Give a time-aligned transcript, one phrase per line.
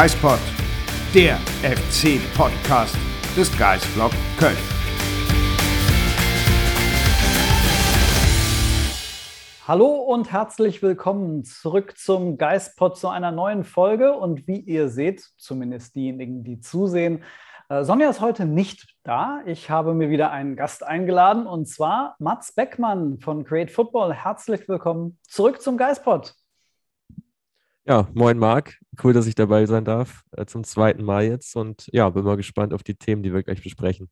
[0.00, 0.38] Geispod,
[1.12, 2.96] der FC-Podcast
[3.36, 4.56] des Geisblog Köln.
[9.66, 14.12] Hallo und herzlich willkommen zurück zum Geistpod zu einer neuen Folge.
[14.12, 17.24] Und wie ihr seht, zumindest diejenigen, die zusehen,
[17.68, 19.40] äh, Sonja ist heute nicht da.
[19.46, 24.14] Ich habe mir wieder einen Gast eingeladen und zwar Mats Beckmann von Create Football.
[24.14, 26.34] Herzlich willkommen zurück zum Geistpod.
[27.88, 28.76] Ja, moin Marc.
[29.02, 30.22] Cool, dass ich dabei sein darf.
[30.36, 31.56] Äh, zum zweiten Mal jetzt.
[31.56, 34.10] Und ja, bin mal gespannt auf die Themen, die wir gleich besprechen.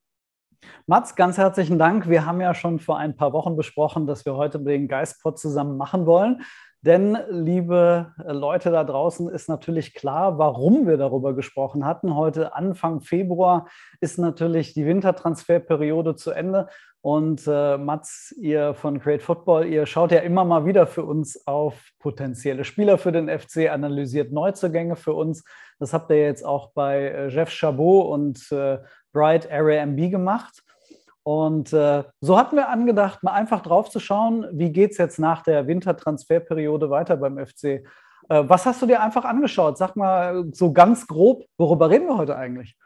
[0.86, 2.08] Mats, ganz herzlichen Dank.
[2.08, 5.76] Wir haben ja schon vor ein paar Wochen besprochen, dass wir heute den Geistpod zusammen
[5.76, 6.40] machen wollen.
[6.80, 12.14] Denn, liebe Leute da draußen, ist natürlich klar, warum wir darüber gesprochen hatten.
[12.14, 13.66] Heute Anfang Februar
[14.00, 16.68] ist natürlich die Wintertransferperiode zu Ende.
[17.06, 21.46] Und äh, Mats, ihr von Create Football, ihr schaut ja immer mal wieder für uns
[21.46, 25.44] auf potenzielle Spieler für den FC, analysiert Neuzugänge für uns.
[25.78, 28.78] Das habt ihr jetzt auch bei äh, Jeff Chabot und äh,
[29.12, 30.64] Bright Area MB gemacht.
[31.22, 35.20] Und äh, so hatten wir angedacht, mal einfach drauf zu schauen, wie geht es jetzt
[35.20, 37.64] nach der Wintertransferperiode weiter beim FC.
[37.64, 37.82] Äh,
[38.28, 39.78] was hast du dir einfach angeschaut?
[39.78, 42.76] Sag mal so ganz grob, worüber reden wir heute eigentlich?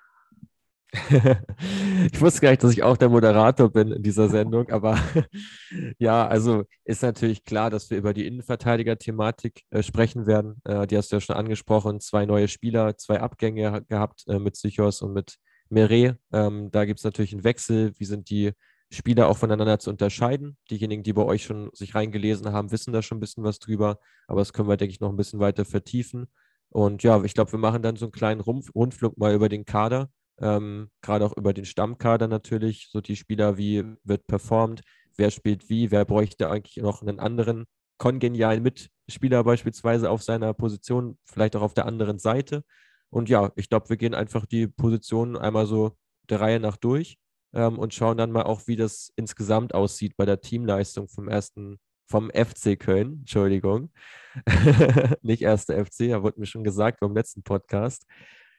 [0.92, 4.98] Ich wusste gar nicht, dass ich auch der Moderator bin in dieser Sendung, aber
[5.98, 10.60] ja, also ist natürlich klar, dass wir über die Innenverteidiger-Thematik äh, sprechen werden.
[10.64, 12.00] Äh, die hast du ja schon angesprochen.
[12.00, 15.36] Zwei neue Spieler, zwei Abgänge gehabt äh, mit Psychos und mit
[15.68, 16.16] Meret.
[16.32, 17.92] Ähm, da gibt es natürlich einen Wechsel.
[17.96, 18.52] Wie sind die
[18.90, 20.56] Spieler auch voneinander zu unterscheiden?
[20.70, 24.00] Diejenigen, die bei euch schon sich reingelesen haben, wissen da schon ein bisschen was drüber.
[24.26, 26.26] Aber das können wir, denke ich, noch ein bisschen weiter vertiefen.
[26.68, 30.10] Und ja, ich glaube, wir machen dann so einen kleinen Rundflug mal über den Kader.
[30.40, 32.88] Ähm, Gerade auch über den Stammkader natürlich.
[32.90, 34.82] So die Spieler, wie wird performt,
[35.16, 37.66] wer spielt wie, wer bräuchte eigentlich noch einen anderen
[37.98, 42.64] kongenialen Mitspieler beispielsweise auf seiner Position, vielleicht auch auf der anderen Seite.
[43.10, 45.92] Und ja, ich glaube, wir gehen einfach die Positionen einmal so
[46.30, 47.18] der Reihe nach durch
[47.52, 51.78] ähm, und schauen dann mal auch, wie das insgesamt aussieht bei der Teamleistung vom ersten,
[52.08, 53.90] vom FC Köln, Entschuldigung.
[55.22, 58.06] Nicht erste FC, da wurde mir schon gesagt beim letzten Podcast.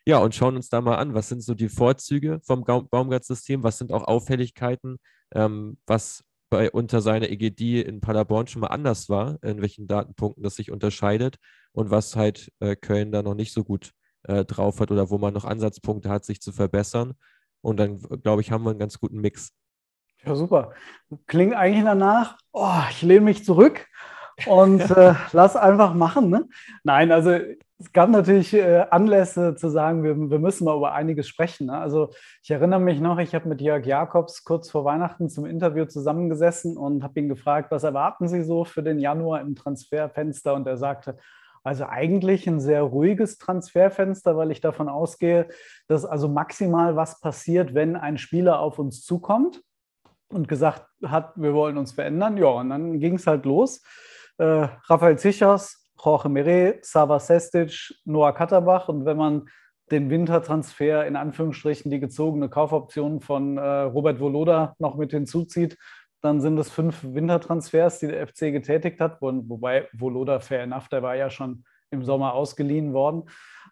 [0.06, 3.78] Ja, und schauen uns da mal an, was sind so die Vorzüge vom Baumgart-System, was
[3.78, 4.98] sind auch Auffälligkeiten,
[5.34, 10.44] ähm, was bei unter seiner EGD in Paderborn schon mal anders war, in welchen Datenpunkten
[10.44, 11.38] das sich unterscheidet
[11.72, 13.92] und was halt äh, Köln da noch nicht so gut
[14.24, 17.14] äh, drauf hat oder wo man noch Ansatzpunkte hat, sich zu verbessern.
[17.62, 19.54] Und dann, glaube ich, haben wir einen ganz guten Mix.
[20.26, 20.74] Ja, super.
[21.28, 23.88] Klingt eigentlich danach, oh, ich lehne mich zurück
[24.46, 26.30] und äh, lass einfach machen.
[26.30, 26.48] Ne?
[26.84, 27.40] Nein, also
[27.82, 31.68] es gab natürlich äh, Anlässe zu sagen, wir, wir, müssen mal über einiges sprechen.
[31.68, 31.78] Ne?
[31.78, 32.12] Also
[32.44, 36.78] ich erinnere mich noch, ich habe mit Jörg Jakobs kurz vor Weihnachten zum Interview zusammengesessen
[36.78, 40.54] und habe ihn gefragt, was erwarten Sie so für den Januar im Transferfenster?
[40.54, 41.18] Und er sagte,
[41.64, 45.48] also eigentlich ein sehr ruhiges Transferfenster, weil ich davon ausgehe,
[45.88, 49.62] dass also maximal was passiert, wenn ein Spieler auf uns zukommt
[50.30, 52.38] und gesagt hat, wir wollen uns verändern.
[52.38, 53.82] Ja, und dann ging es halt los.
[54.38, 58.90] Äh, Raphael Zichers, Jorge Meret, Sava Sestic, Noah Katterbach.
[58.90, 59.50] Und wenn man
[59.92, 65.78] den Wintertransfer in Anführungsstrichen die gezogene Kaufoption von äh, Robert Voloda noch mit hinzuzieht,
[66.22, 71.02] dann sind es fünf Wintertransfers, die der FC getätigt hat, wobei Voloda fair enough, der
[71.02, 73.24] war ja schon im Sommer ausgeliehen worden.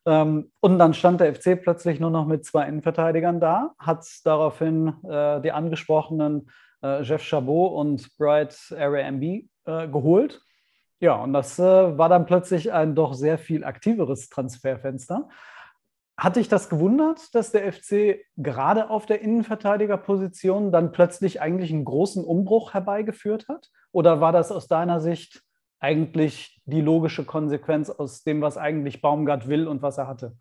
[0.06, 4.94] Ähm, und dann stand der FC plötzlich nur noch mit zwei Innenverteidigern da, hat daraufhin
[5.04, 6.50] äh, die angesprochenen
[6.84, 9.24] äh, Jeff Chabot und Bright Area MB
[9.66, 10.42] äh, geholt.
[11.00, 15.30] Ja, und das war dann plötzlich ein doch sehr viel aktiveres Transferfenster.
[16.18, 21.86] Hat dich das gewundert, dass der FC gerade auf der Innenverteidigerposition dann plötzlich eigentlich einen
[21.86, 23.72] großen Umbruch herbeigeführt hat?
[23.94, 25.42] Oder war das aus deiner Sicht
[25.80, 30.36] eigentlich die logische Konsequenz aus dem, was eigentlich Baumgart will und was er hatte?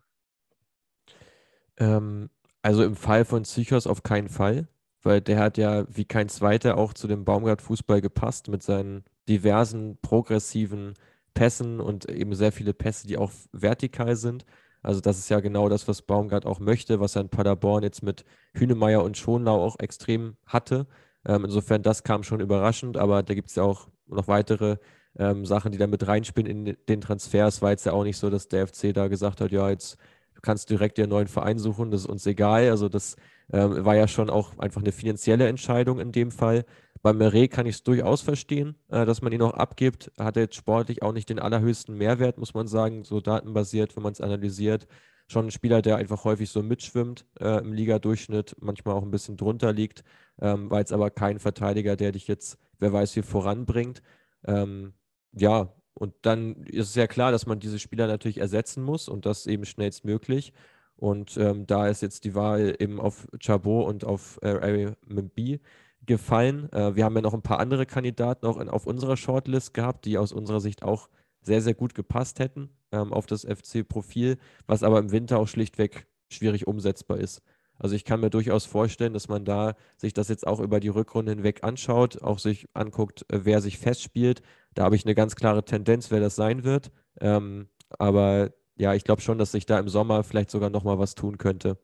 [1.77, 2.29] Ähm,
[2.61, 4.67] also im Fall von Psychos auf keinen Fall,
[5.03, 9.97] weil der hat ja wie kein zweiter auch zu dem Baumgart-Fußball gepasst mit seinen diversen
[10.01, 10.93] progressiven
[11.33, 14.45] Pässen und eben sehr viele Pässe, die auch vertikal sind.
[14.81, 18.03] Also das ist ja genau das, was Baumgart auch möchte, was er in Paderborn jetzt
[18.03, 20.87] mit Hünemeyer und Schonlau auch extrem hatte.
[21.25, 24.77] Ähm, insofern, das kam schon überraschend, aber da gibt es ja auch noch weitere
[25.17, 27.61] ähm, Sachen, die da mit reinspielen in den Transfers.
[27.61, 29.97] War jetzt ja auch nicht so, dass der FC da gesagt hat, ja, jetzt
[30.41, 32.69] kannst du direkt dir einen neuen Verein suchen, das ist uns egal.
[32.69, 33.15] Also das
[33.51, 36.65] ähm, war ja schon auch einfach eine finanzielle Entscheidung in dem Fall.
[37.01, 40.11] Bei Meret kann ich es durchaus verstehen, äh, dass man ihn auch abgibt.
[40.19, 44.03] Hat er jetzt sportlich auch nicht den allerhöchsten Mehrwert, muss man sagen, so datenbasiert, wenn
[44.03, 44.87] man es analysiert.
[45.27, 49.37] Schon ein Spieler, der einfach häufig so mitschwimmt äh, im Ligadurchschnitt, manchmal auch ein bisschen
[49.37, 50.03] drunter liegt,
[50.41, 54.01] ähm, war jetzt aber kein Verteidiger, der dich jetzt, wer weiß, wie voranbringt.
[54.45, 54.93] Ähm,
[55.33, 59.25] ja, Und dann ist es ja klar, dass man diese Spieler natürlich ersetzen muss und
[59.25, 60.53] das eben schnellstmöglich.
[60.95, 65.59] Und ähm, da ist jetzt die Wahl eben auf Chabot und auf äh, Mimbi
[66.05, 66.71] gefallen.
[66.71, 70.05] Äh, wir haben ja noch ein paar andere Kandidaten auch in, auf unserer Shortlist gehabt,
[70.05, 71.09] die aus unserer Sicht auch
[71.41, 74.37] sehr, sehr gut gepasst hätten ähm, auf das FC-Profil,
[74.67, 77.41] was aber im Winter auch schlichtweg schwierig umsetzbar ist.
[77.79, 80.89] Also ich kann mir durchaus vorstellen, dass man da sich das jetzt auch über die
[80.89, 84.41] Rückrunde hinweg anschaut, auch sich anguckt, äh, wer sich festspielt.
[84.75, 86.91] Da habe ich eine ganz klare Tendenz, wer das sein wird.
[87.21, 90.99] Ähm, aber ja, ich glaube schon, dass sich da im Sommer vielleicht sogar noch mal
[90.99, 91.77] was tun könnte.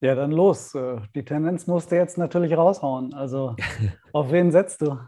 [0.00, 0.74] Ja, dann los.
[0.74, 3.12] Äh, die Tendenz musst du jetzt natürlich raushauen.
[3.12, 3.56] Also
[4.12, 4.98] auf wen setzt du?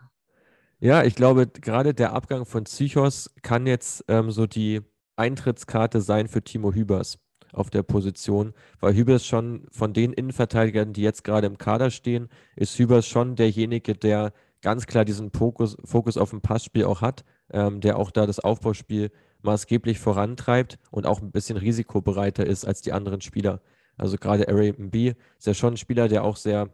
[0.80, 4.80] Ja, ich glaube, gerade der Abgang von Psychos kann jetzt ähm, so die
[5.14, 7.18] Eintrittskarte sein für Timo Hübers
[7.52, 12.28] auf der Position, weil Hübers schon von den Innenverteidigern, die jetzt gerade im Kader stehen,
[12.56, 14.32] ist Hübers schon derjenige, der
[14.62, 18.40] ganz klar diesen Fokus, Fokus auf dem Passspiel auch hat, ähm, der auch da das
[18.40, 19.10] Aufbauspiel
[19.42, 23.62] maßgeblich vorantreibt und auch ein bisschen risikobereiter ist als die anderen Spieler.
[23.96, 26.68] Also gerade Airbnb ist ja schon ein Spieler, der auch sehr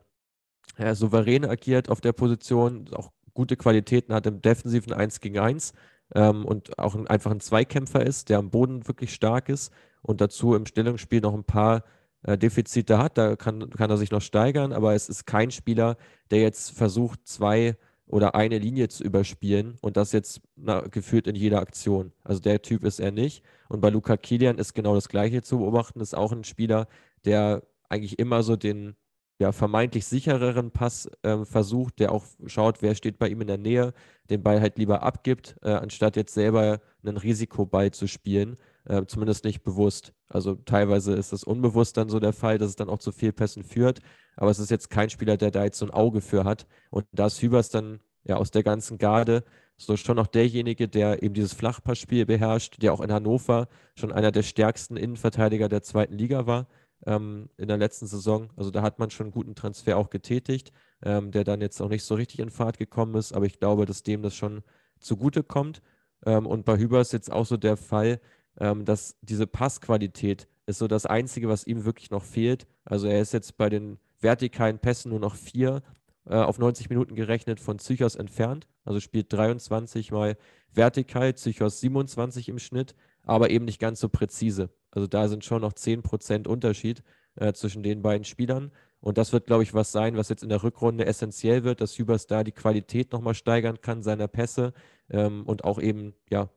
[0.78, 5.72] ja, souverän agiert auf der Position, auch gute Qualitäten hat im defensiven 1 gegen 1
[6.14, 9.72] ähm, und auch ein, einfach ein Zweikämpfer ist, der am Boden wirklich stark ist
[10.06, 11.82] und dazu im Stellungsspiel noch ein paar
[12.22, 13.18] äh, Defizite hat.
[13.18, 15.96] Da kann, kann er sich noch steigern, aber es ist kein Spieler,
[16.30, 17.76] der jetzt versucht, zwei
[18.06, 22.12] oder eine Linie zu überspielen und das jetzt na, gefühlt in jeder Aktion.
[22.22, 23.42] Also der Typ ist er nicht.
[23.68, 26.00] Und bei Luca Kilian ist genau das Gleiche zu beobachten.
[26.00, 26.86] Ist auch ein Spieler,
[27.24, 28.94] der eigentlich immer so den
[29.40, 33.58] ja, vermeintlich sichereren Pass äh, versucht, der auch schaut, wer steht bei ihm in der
[33.58, 33.92] Nähe,
[34.30, 39.44] den Ball halt lieber abgibt, äh, anstatt jetzt selber einen Risikoball zu spielen äh, zumindest
[39.44, 40.12] nicht bewusst.
[40.28, 43.62] Also teilweise ist das unbewusst dann so der Fall, dass es dann auch zu Fehlpässen
[43.62, 44.00] führt,
[44.36, 46.66] aber es ist jetzt kein Spieler, der da jetzt so ein Auge für hat.
[46.90, 49.44] Und da ist Hübers dann ja aus der ganzen Garde
[49.76, 54.32] so schon noch derjenige, der eben dieses Flachpassspiel beherrscht, der auch in Hannover schon einer
[54.32, 56.66] der stärksten Innenverteidiger der zweiten Liga war
[57.04, 58.50] ähm, in der letzten Saison.
[58.56, 60.72] Also da hat man schon einen guten Transfer auch getätigt,
[61.02, 63.84] ähm, der dann jetzt auch nicht so richtig in Fahrt gekommen ist, aber ich glaube,
[63.84, 64.62] dass dem das schon
[64.98, 65.82] zugute kommt.
[66.24, 68.20] Ähm, und bei Hübers jetzt auch so der Fall,
[68.60, 72.66] ähm, dass diese Passqualität ist so das Einzige, was ihm wirklich noch fehlt.
[72.84, 75.82] Also er ist jetzt bei den vertikalen Pässen nur noch vier
[76.26, 78.66] äh, auf 90 Minuten gerechnet von Zychos entfernt.
[78.84, 80.36] Also spielt 23 mal
[80.72, 84.70] vertikal, Zychos 27 im Schnitt, aber eben nicht ganz so präzise.
[84.90, 87.02] Also da sind schon noch 10% Unterschied
[87.36, 88.72] äh, zwischen den beiden Spielern.
[89.00, 91.98] Und das wird, glaube ich, was sein, was jetzt in der Rückrunde essentiell wird, dass
[91.98, 94.72] Hübers da die Qualität nochmal steigern kann seiner Pässe
[95.10, 96.48] ähm, und auch eben ja,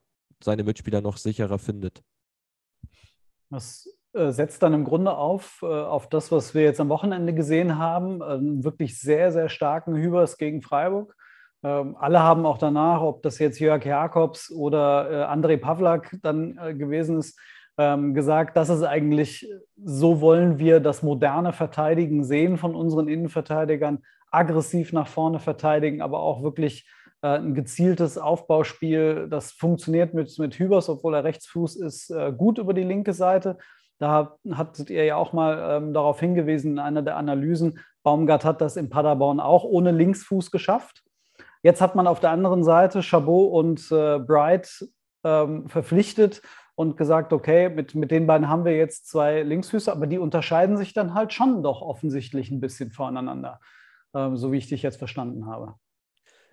[0.44, 2.02] seine Mitspieler noch sicherer findet.
[3.50, 7.34] Das äh, setzt dann im Grunde auf, äh, auf das, was wir jetzt am Wochenende
[7.34, 11.16] gesehen haben, einen wirklich sehr, sehr starken Hübers gegen Freiburg.
[11.64, 16.56] Ähm, alle haben auch danach, ob das jetzt Jörg Jakobs oder äh, André Pavlak dann
[16.78, 17.40] gewesen ist,
[17.78, 24.00] ähm, gesagt, das ist eigentlich, so wollen wir das moderne Verteidigen sehen von unseren Innenverteidigern,
[24.32, 26.90] aggressiv nach vorne verteidigen, aber auch wirklich
[27.22, 29.28] äh, ein gezieltes Aufbauspiel.
[29.30, 33.58] Das funktioniert mit, mit Hübers, obwohl er Rechtsfuß ist, äh, gut über die linke Seite.
[34.00, 37.80] Da hattet ihr ja auch mal ähm, darauf hingewiesen in einer der Analysen.
[38.04, 41.04] Baumgart hat das in Paderborn auch ohne Linksfuß geschafft.
[41.64, 44.86] Jetzt hat man auf der anderen Seite Chabot und äh, Bright
[45.26, 46.42] ähm, verpflichtet
[46.76, 50.78] und gesagt, okay, mit, mit den beiden haben wir jetzt zwei Linksfüße, aber die unterscheiden
[50.78, 53.60] sich dann halt schon doch offensichtlich ein bisschen voneinander,
[54.16, 55.76] ähm, so wie ich dich jetzt verstanden habe.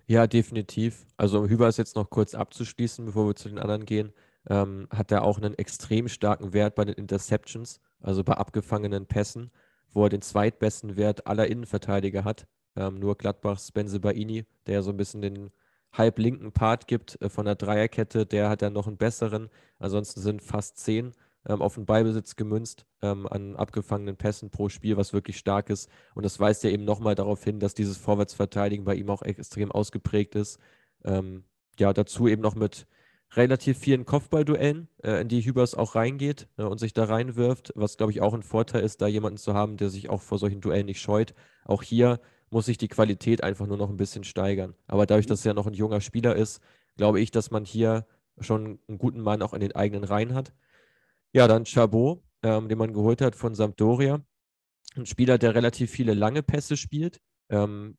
[0.09, 1.05] Ja, definitiv.
[1.17, 4.13] Also um Hüber jetzt noch kurz abzuschließen, bevor wir zu den anderen gehen,
[4.49, 9.51] ähm, hat er auch einen extrem starken Wert bei den Interceptions, also bei abgefangenen Pässen,
[9.93, 12.47] wo er den zweitbesten Wert aller Innenverteidiger hat.
[12.77, 15.51] Ähm, nur Gladbachs Benzebaini, der so ein bisschen den
[15.93, 19.49] halblinken Part gibt äh, von der Dreierkette, der hat dann noch einen besseren.
[19.81, 21.15] Ansonsten sind fast zehn
[21.47, 25.91] ähm, auf den Ballbesitz gemünzt ähm, an abgefangenen Pässen pro Spiel, was wirklich stark ist.
[26.15, 29.73] Und das weist ja eben nochmal darauf hin, dass dieses Vorwärtsverteidigen bei ihm auch extrem
[29.73, 30.59] ausgeprägt ist.
[31.05, 31.45] Ähm,
[31.79, 32.87] ja, dazu eben noch mit
[33.35, 37.97] relativ vielen Kopfballduellen, äh, in die Hübers auch reingeht äh, und sich da reinwirft, was
[37.97, 40.61] glaube ich auch ein Vorteil ist, da jemanden zu haben, der sich auch vor solchen
[40.61, 41.35] Duellen nicht scheut.
[41.65, 44.75] Auch hier muss sich die Qualität einfach nur noch ein bisschen steigern.
[44.87, 46.61] Aber dadurch, dass er ja noch ein junger Spieler ist,
[46.97, 48.07] glaube ich, dass man hier
[48.41, 50.53] schon einen guten Mann auch in den eigenen Reihen hat.
[51.37, 54.25] Ja, dann Chabot, ähm, den man geholt hat von Sampdoria.
[54.95, 57.99] Ein Spieler, der relativ viele lange Pässe spielt, ähm,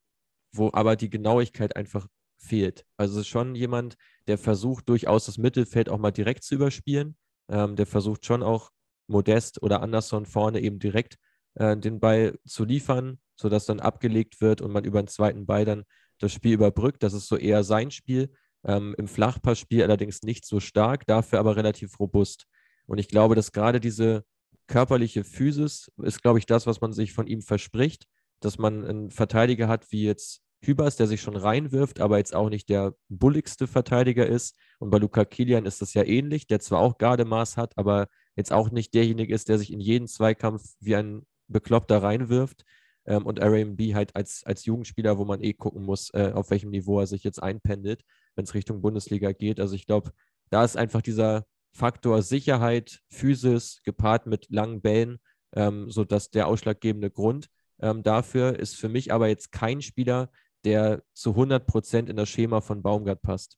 [0.51, 2.07] wo aber die Genauigkeit einfach
[2.39, 2.83] fehlt.
[2.97, 7.15] Also es ist schon jemand, der versucht, durchaus das Mittelfeld auch mal direkt zu überspielen.
[7.47, 8.71] Ähm, der versucht schon auch
[9.05, 11.19] Modest oder Anderson vorne eben direkt
[11.59, 15.63] äh, den Ball zu liefern, sodass dann abgelegt wird und man über den zweiten Ball
[15.63, 15.83] dann
[16.17, 17.03] das Spiel überbrückt.
[17.03, 18.33] Das ist so eher sein Spiel.
[18.65, 22.47] Ähm, Im Flachpassspiel allerdings nicht so stark, dafür aber relativ robust.
[22.87, 24.25] Und ich glaube, dass gerade diese
[24.67, 28.07] körperliche Physis ist, glaube ich, das, was man sich von ihm verspricht,
[28.39, 32.49] dass man einen Verteidiger hat wie jetzt Hübers, der sich schon reinwirft, aber jetzt auch
[32.49, 34.57] nicht der bulligste Verteidiger ist.
[34.79, 38.51] Und bei Luca Kilian ist das ja ähnlich, der zwar auch Gardemaß hat, aber jetzt
[38.51, 42.63] auch nicht derjenige ist, der sich in jeden Zweikampf wie ein Bekloppter reinwirft.
[43.05, 46.71] Ähm, und RMB halt als, als Jugendspieler, wo man eh gucken muss, äh, auf welchem
[46.71, 48.03] Niveau er sich jetzt einpendelt,
[48.35, 49.59] wenn es Richtung Bundesliga geht.
[49.59, 50.11] Also ich glaube,
[50.49, 51.45] da ist einfach dieser
[51.77, 55.19] Faktor Sicherheit, Physis gepaart mit langen Bällen,
[55.53, 60.29] ähm, so dass der ausschlaggebende Grund ähm, dafür ist für mich aber jetzt kein Spieler,
[60.65, 63.57] der zu 100 Prozent in das Schema von Baumgart passt.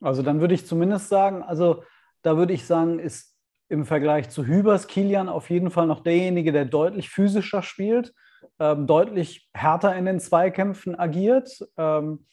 [0.00, 1.82] Also dann würde ich zumindest sagen, also
[2.20, 3.34] da würde ich sagen, ist
[3.68, 8.12] im Vergleich zu Hübers Kilian auf jeden Fall noch derjenige, der deutlich physischer spielt,
[8.60, 11.66] ähm, deutlich härter in den Zweikämpfen agiert.
[11.78, 12.26] Ähm,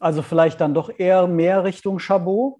[0.00, 2.56] also vielleicht dann doch eher mehr Richtung Chabot.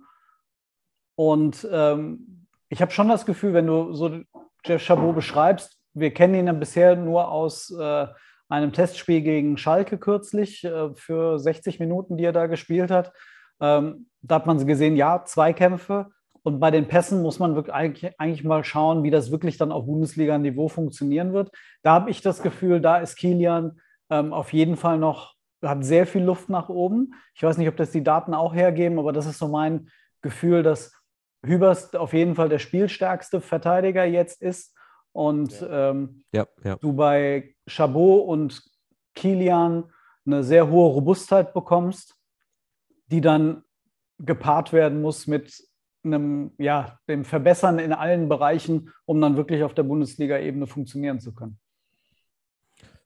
[1.17, 4.21] Und ähm, ich habe schon das Gefühl, wenn du so
[4.65, 8.07] Jeff Chabot beschreibst, wir kennen ihn ja bisher nur aus äh,
[8.49, 13.13] einem Testspiel gegen Schalke kürzlich äh, für 60 Minuten, die er da gespielt hat.
[13.61, 16.11] Ähm, da hat man gesehen, ja, Zweikämpfe.
[16.43, 19.73] Und bei den Pässen muss man wirklich eigentlich, eigentlich mal schauen, wie das wirklich dann
[19.73, 21.51] auf Bundesliga-Niveau funktionieren wird.
[21.83, 23.81] Da habe ich das Gefühl, da ist Kilian
[24.11, 27.15] ähm, auf jeden Fall noch, hat sehr viel Luft nach oben.
[27.35, 29.89] Ich weiß nicht, ob das die Daten auch hergeben, aber das ist so mein
[30.21, 30.93] Gefühl, dass
[31.45, 34.75] Hübers auf jeden Fall der spielstärkste Verteidiger jetzt ist
[35.13, 35.91] und ja.
[35.91, 36.77] Ähm, ja, ja.
[36.77, 38.63] du bei Chabot und
[39.15, 39.93] Kilian
[40.27, 42.17] eine sehr hohe Robustheit bekommst,
[43.07, 43.63] die dann
[44.19, 45.63] gepaart werden muss mit
[46.03, 51.33] einem, ja, dem Verbessern in allen Bereichen, um dann wirklich auf der Bundesliga-Ebene funktionieren zu
[51.35, 51.59] können.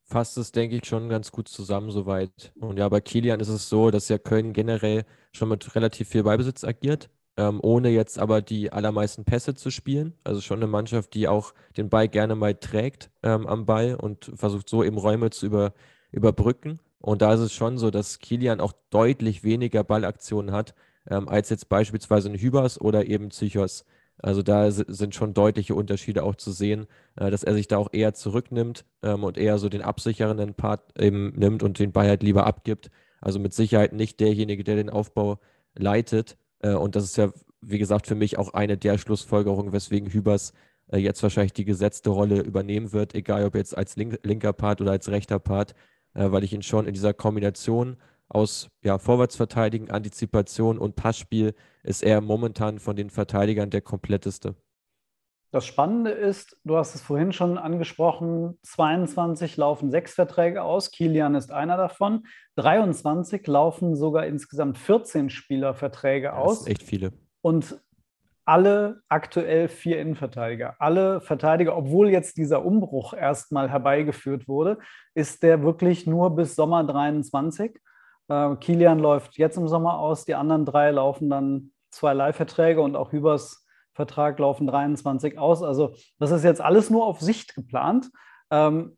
[0.04, 2.52] Fasst es, denke ich, schon ganz gut zusammen soweit.
[2.58, 6.22] Und ja, bei Kilian ist es so, dass ja Köln generell schon mit relativ viel
[6.22, 10.12] Beibesitz agiert ähm, ohne jetzt aber die allermeisten Pässe zu spielen.
[10.24, 14.32] Also schon eine Mannschaft, die auch den Ball gerne mal trägt ähm, am Ball und
[14.34, 15.72] versucht so eben Räume zu über,
[16.10, 16.80] überbrücken.
[17.00, 20.74] Und da ist es schon so, dass Kilian auch deutlich weniger Ballaktionen hat,
[21.08, 23.84] ähm, als jetzt beispielsweise ein Hübers oder eben Psychos.
[24.20, 27.90] Also da sind schon deutliche Unterschiede auch zu sehen, äh, dass er sich da auch
[27.92, 32.24] eher zurücknimmt ähm, und eher so den absichernden Part eben nimmt und den Ball halt
[32.24, 32.90] lieber abgibt.
[33.20, 35.38] Also mit Sicherheit nicht derjenige, der den Aufbau
[35.76, 36.36] leitet.
[36.60, 40.52] Äh, und das ist ja, wie gesagt, für mich auch eine der Schlussfolgerungen, weswegen Hübers
[40.88, 44.80] äh, jetzt wahrscheinlich die gesetzte Rolle übernehmen wird, egal ob jetzt als link linker Part
[44.80, 45.74] oder als rechter Part,
[46.14, 47.96] äh, weil ich ihn schon in dieser Kombination
[48.28, 54.54] aus ja, Vorwärtsverteidigen, Antizipation und Passspiel ist er momentan von den Verteidigern der kompletteste.
[55.50, 61.34] Das Spannende ist, du hast es vorhin schon angesprochen, 22 laufen sechs Verträge aus, Kilian
[61.34, 62.26] ist einer davon.
[62.56, 66.58] 23 laufen sogar insgesamt 14 Spielerverträge aus.
[66.58, 67.12] Das sind echt viele.
[67.40, 67.80] Und
[68.44, 70.76] alle aktuell vier Innenverteidiger.
[70.78, 74.78] Alle Verteidiger, obwohl jetzt dieser Umbruch erstmal herbeigeführt wurde,
[75.14, 77.78] ist der wirklich nur bis Sommer 23.
[78.28, 82.96] Äh, Kilian läuft jetzt im Sommer aus, die anderen drei laufen dann zwei Leihverträge und
[82.96, 83.66] auch Hübers
[83.98, 85.64] Vertrag laufen 23 aus.
[85.64, 88.12] Also das ist jetzt alles nur auf Sicht geplant.
[88.48, 88.96] Ähm,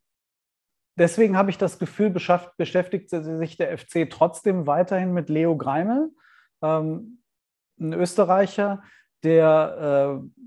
[0.99, 6.11] deswegen habe ich das Gefühl, beschäftigt sich der FC trotzdem weiterhin mit Leo Greimel,
[6.63, 7.23] ähm,
[7.81, 8.83] ein Österreicher,
[9.23, 10.47] der äh,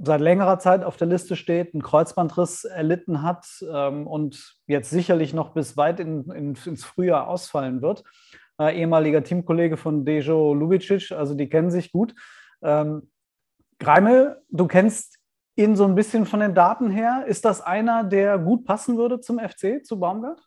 [0.00, 5.32] seit längerer Zeit auf der Liste steht, einen Kreuzbandriss erlitten hat ähm, und jetzt sicherlich
[5.32, 8.04] noch bis weit in, in, ins Frühjahr ausfallen wird.
[8.60, 12.14] Äh, ehemaliger Teamkollege von Dejo Lubicic, also die kennen sich gut.
[12.60, 13.08] Ähm,
[13.78, 15.18] Greimel, du kennst
[15.56, 17.24] ihn so ein bisschen von den Daten her.
[17.26, 20.40] Ist das einer, der gut passen würde zum FC, zu Baumgart?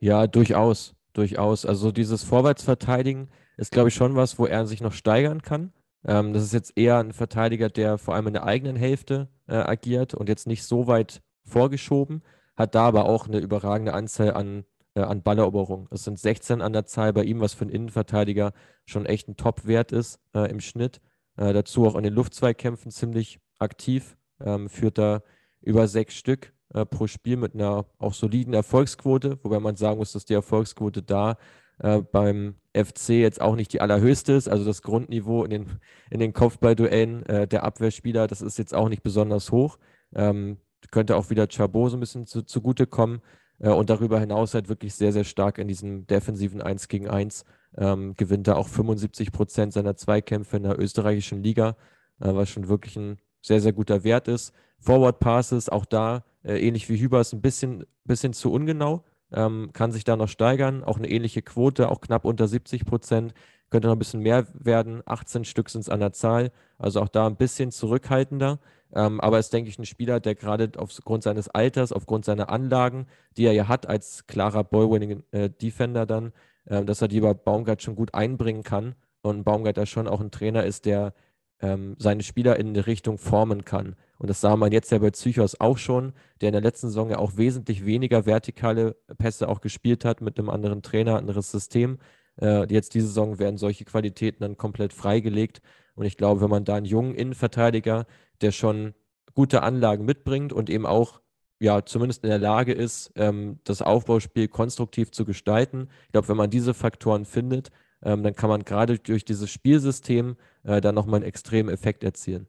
[0.00, 1.64] Ja, durchaus, durchaus.
[1.64, 5.72] Also dieses Vorwärtsverteidigen ist, glaube ich, schon was, wo er sich noch steigern kann.
[6.04, 9.54] Ähm, das ist jetzt eher ein Verteidiger, der vor allem in der eigenen Hälfte äh,
[9.54, 12.22] agiert und jetzt nicht so weit vorgeschoben,
[12.56, 14.64] hat da aber auch eine überragende Anzahl an,
[14.94, 15.88] äh, an Balleroberungen.
[15.90, 18.52] Es sind 16 an der Zahl bei ihm, was für einen Innenverteidiger
[18.86, 21.00] schon echt ein Top-Wert ist äh, im Schnitt.
[21.36, 25.22] Äh, dazu auch in den Luftzweikämpfen ziemlich aktiv, ähm, führt da
[25.60, 30.12] über sechs Stück äh, pro Spiel mit einer auch soliden Erfolgsquote, wobei man sagen muss,
[30.12, 31.36] dass die Erfolgsquote da
[31.78, 34.48] äh, beim FC jetzt auch nicht die allerhöchste ist.
[34.48, 35.66] Also das Grundniveau in den,
[36.10, 39.78] in den Kopfballduellen äh, der Abwehrspieler, das ist jetzt auch nicht besonders hoch.
[40.14, 40.58] Ähm,
[40.90, 43.20] könnte auch wieder Chabot so ein bisschen zu, zugutekommen.
[43.58, 47.44] Äh, und darüber hinaus halt wirklich sehr, sehr stark in diesem defensiven 1 gegen 1
[47.76, 51.76] ähm, gewinnt er auch 75 Prozent seiner Zweikämpfe in der österreichischen Liga,
[52.20, 54.52] äh, was schon wirklich ein sehr, sehr guter Wert ist.
[54.78, 59.04] Forward Passes, auch da, äh, ähnlich wie Hübers, ein bisschen, bisschen zu ungenau.
[59.34, 60.84] ähm, kann sich da noch steigern.
[60.84, 63.32] Auch eine ähnliche Quote, auch knapp unter 70 Prozent.
[63.70, 65.00] Könnte noch ein bisschen mehr werden.
[65.06, 66.52] 18 Stück sind es an der Zahl.
[66.76, 68.58] Also auch da ein bisschen zurückhaltender.
[68.94, 73.06] Ähm, aber ist, denke ich, ein Spieler, der gerade aufgrund seines Alters, aufgrund seiner Anlagen,
[73.38, 76.32] die er ja hat als klarer Ball-Winning-Defender äh, dann,
[76.66, 78.94] äh, dass er die über Baumgart schon gut einbringen kann.
[79.22, 81.14] Und Baumgart ja schon auch ein Trainer ist, der
[81.60, 83.94] ähm, seine Spieler in eine Richtung formen kann.
[84.18, 87.10] Und das sah man jetzt ja bei Psychos auch schon, der in der letzten Saison
[87.10, 91.98] ja auch wesentlich weniger vertikale Pässe auch gespielt hat mit einem anderen Trainer, anderes System.
[92.40, 95.62] Äh, jetzt diese Saison werden solche Qualitäten dann komplett freigelegt.
[95.94, 98.06] Und ich glaube, wenn man da einen jungen Innenverteidiger,
[98.40, 98.94] der schon
[99.34, 101.20] gute Anlagen mitbringt und eben auch
[101.62, 105.88] ja zumindest in der Lage ist, ähm, das Aufbauspiel konstruktiv zu gestalten.
[106.06, 107.70] Ich glaube, wenn man diese Faktoren findet,
[108.02, 112.46] ähm, dann kann man gerade durch dieses Spielsystem äh, dann nochmal einen extremen Effekt erzielen.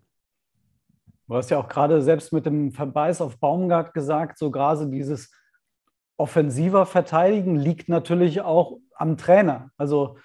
[1.28, 5.32] Du hast ja auch gerade selbst mit dem Verweis auf Baumgart gesagt, so gerade dieses
[6.18, 9.70] offensiver Verteidigen liegt natürlich auch am Trainer.
[9.78, 10.18] Also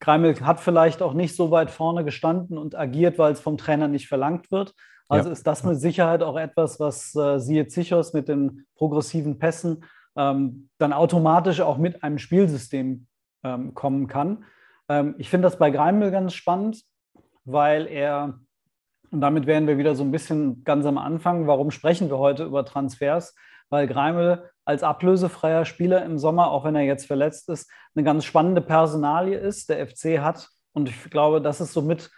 [0.00, 3.88] Greimel hat vielleicht auch nicht so weit vorne gestanden und agiert, weil es vom Trainer
[3.88, 4.74] nicht verlangt wird.
[5.12, 5.32] Also ja.
[5.34, 9.84] ist das mit Sicherheit auch etwas, was äh, Siehe Zichos mit den progressiven Pässen
[10.16, 13.06] ähm, dann automatisch auch mit einem Spielsystem
[13.44, 14.44] ähm, kommen kann.
[14.88, 16.82] Ähm, ich finde das bei Greimel ganz spannend,
[17.44, 18.40] weil er,
[19.10, 22.44] und damit wären wir wieder so ein bisschen ganz am Anfang, warum sprechen wir heute
[22.44, 23.34] über Transfers?
[23.68, 28.24] Weil Greimel als ablösefreier Spieler im Sommer, auch wenn er jetzt verletzt ist, eine ganz
[28.24, 29.68] spannende Personalie ist.
[29.68, 32.10] Der FC hat, und ich glaube, das ist somit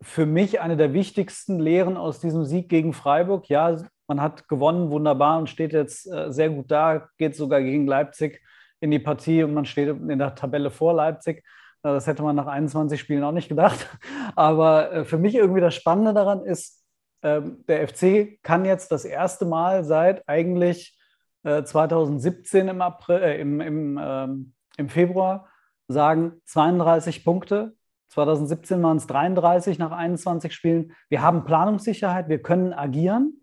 [0.00, 3.48] für mich eine der wichtigsten Lehren aus diesem Sieg gegen Freiburg.
[3.48, 3.76] Ja,
[4.06, 8.42] man hat gewonnen, wunderbar und steht jetzt äh, sehr gut da, geht sogar gegen Leipzig
[8.80, 11.44] in die Partie und man steht in der Tabelle vor Leipzig.
[11.82, 13.88] Das hätte man nach 21 Spielen auch nicht gedacht.
[14.36, 16.84] Aber äh, für mich irgendwie das Spannende daran ist,
[17.22, 20.96] ähm, der FC kann jetzt das erste Mal seit eigentlich
[21.42, 25.48] 2017 äh, im, April, im, im, ähm, im Februar
[25.88, 27.76] sagen 32 Punkte.
[28.08, 30.92] 2017 waren es 33 nach 21 Spielen.
[31.08, 33.42] Wir haben Planungssicherheit, wir können agieren.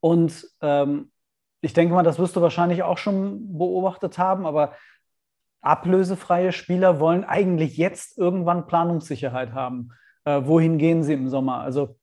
[0.00, 1.10] Und ähm,
[1.60, 4.74] ich denke mal, das wirst du wahrscheinlich auch schon beobachtet haben, aber
[5.62, 9.90] ablösefreie Spieler wollen eigentlich jetzt irgendwann Planungssicherheit haben.
[10.24, 11.60] Äh, wohin gehen sie im Sommer?
[11.60, 11.96] Also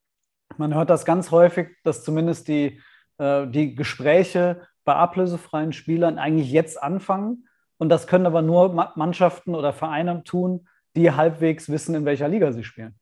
[0.58, 2.82] man hört das ganz häufig, dass zumindest die,
[3.20, 7.48] äh, die Gespräche bei ablösefreien Spielern eigentlich jetzt anfangen.
[7.78, 12.52] Und das können aber nur Mannschaften oder Vereine tun, die halbwegs wissen, in welcher Liga
[12.52, 12.96] sie spielen.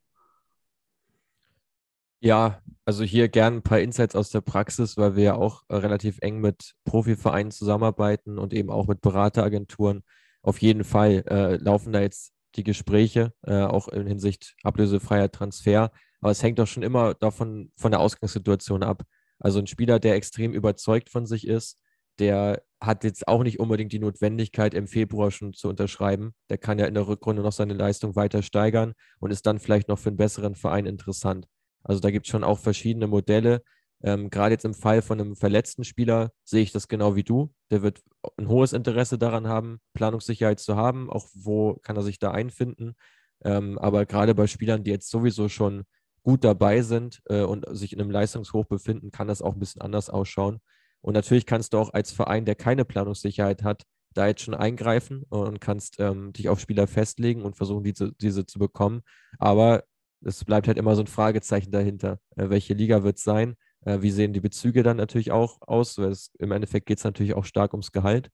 [2.22, 5.76] Ja, also hier gern ein paar Insights aus der Praxis, weil wir ja auch äh,
[5.76, 10.02] relativ eng mit Profivereinen zusammenarbeiten und eben auch mit Berateragenturen
[10.42, 15.92] auf jeden Fall äh, laufen da jetzt die Gespräche, äh, auch in Hinsicht ablösefreier Transfer.
[16.20, 19.04] Aber es hängt doch schon immer davon von der Ausgangssituation ab.
[19.38, 21.78] Also ein Spieler, der extrem überzeugt von sich ist,
[22.18, 26.32] der hat jetzt auch nicht unbedingt die Notwendigkeit, im Februar schon zu unterschreiben.
[26.48, 29.88] Der kann ja in der Rückrunde noch seine Leistung weiter steigern und ist dann vielleicht
[29.88, 31.46] noch für einen besseren Verein interessant.
[31.82, 33.62] Also da gibt es schon auch verschiedene Modelle,
[34.02, 37.52] ähm, Gerade jetzt im Fall von einem verletzten Spieler sehe ich das genau wie du.
[37.70, 38.02] Der wird
[38.36, 41.10] ein hohes Interesse daran haben, Planungssicherheit zu haben.
[41.10, 42.94] Auch wo kann er sich da einfinden.
[43.44, 45.84] Ähm, aber gerade bei Spielern, die jetzt sowieso schon
[46.22, 49.82] gut dabei sind äh, und sich in einem Leistungshoch befinden, kann das auch ein bisschen
[49.82, 50.60] anders ausschauen.
[51.02, 53.84] Und natürlich kannst du auch als Verein, der keine Planungssicherheit hat,
[54.14, 58.44] da jetzt schon eingreifen und kannst ähm, dich auf Spieler festlegen und versuchen, diese, diese
[58.44, 59.02] zu bekommen.
[59.38, 59.84] Aber
[60.24, 62.18] es bleibt halt immer so ein Fragezeichen dahinter.
[62.36, 63.54] Äh, welche Liga wird es sein?
[63.84, 65.96] Äh, wie sehen die Bezüge dann natürlich auch aus?
[65.98, 68.30] Weil es, im Endeffekt geht es natürlich auch stark ums Gehalt.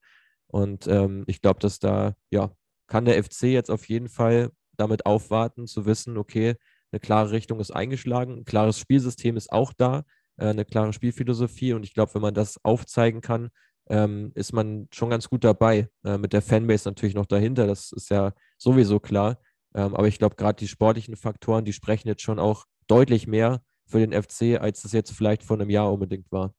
[0.49, 2.51] Und ähm, ich glaube, dass da, ja,
[2.87, 6.55] kann der FC jetzt auf jeden Fall damit aufwarten, zu wissen, okay,
[6.93, 10.05] eine klare Richtung ist eingeschlagen, ein klares Spielsystem ist auch da,
[10.37, 11.73] äh, eine klare Spielphilosophie.
[11.73, 13.51] Und ich glaube, wenn man das aufzeigen kann,
[13.89, 15.89] ähm, ist man schon ganz gut dabei.
[16.05, 19.39] Äh, mit der Fanbase natürlich noch dahinter, das ist ja sowieso klar.
[19.75, 23.63] Ähm, aber ich glaube, gerade die sportlichen Faktoren, die sprechen jetzt schon auch deutlich mehr
[23.87, 26.53] für den FC, als es jetzt vielleicht vor einem Jahr unbedingt war.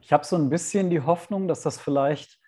[0.00, 2.38] Ich habe so ein bisschen die Hoffnung, dass das vielleicht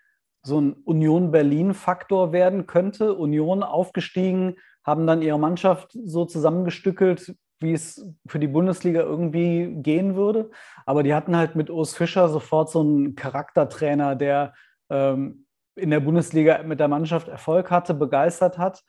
[0.42, 3.14] so ein Union Berlin-Faktor werden könnte.
[3.14, 10.14] Union aufgestiegen, haben dann ihre Mannschaft so zusammengestückelt, wie es für die Bundesliga irgendwie gehen
[10.14, 10.51] würde.
[10.87, 14.55] Aber die hatten halt mit Urs Fischer sofort so einen Charaktertrainer, der
[14.90, 18.83] ähm, in der Bundesliga mit der Mannschaft Erfolg hatte, begeistert hat.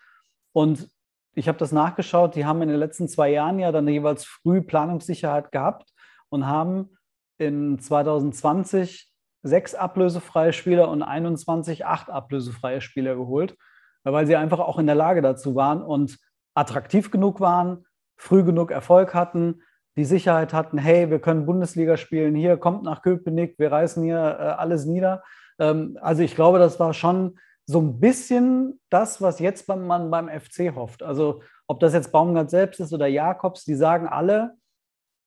[0.54, 0.90] Und
[1.36, 4.62] ich habe das nachgeschaut, die haben in den letzten zwei Jahren ja dann jeweils früh
[4.62, 5.92] Planungssicherheit gehabt
[6.30, 6.98] und haben
[7.38, 9.10] in 2020
[9.42, 13.56] sechs ablösefreie Spieler und 21 acht ablösefreie Spieler geholt,
[14.04, 16.18] weil sie einfach auch in der Lage dazu waren und
[16.56, 17.86] attraktiv genug waren,
[18.20, 19.62] früh genug Erfolg hatten,
[19.96, 24.18] die Sicherheit hatten, hey, wir können Bundesliga spielen, hier kommt nach Köpenick, wir reißen hier
[24.18, 25.24] äh, alles nieder.
[25.58, 30.12] Ähm, also ich glaube, das war schon so ein bisschen das, was jetzt beim, man
[30.12, 31.02] beim FC hofft.
[31.02, 34.56] Also ob das jetzt Baumgart selbst ist oder Jakobs, die sagen alle,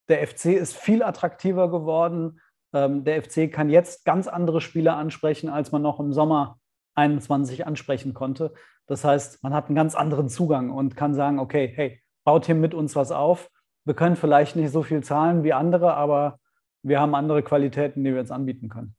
[0.08, 2.40] der FC ist viel attraktiver geworden.
[2.74, 6.58] Ähm, der FC kann jetzt ganz andere Spieler ansprechen, als man noch im Sommer
[6.94, 8.52] 21 ansprechen konnte.
[8.86, 12.54] Das heißt, man hat einen ganz anderen Zugang und kann sagen, okay, hey, baut hier
[12.54, 13.50] mit uns was auf.
[13.84, 16.38] Wir können vielleicht nicht so viel zahlen wie andere, aber
[16.82, 18.94] wir haben andere Qualitäten, die wir jetzt anbieten können.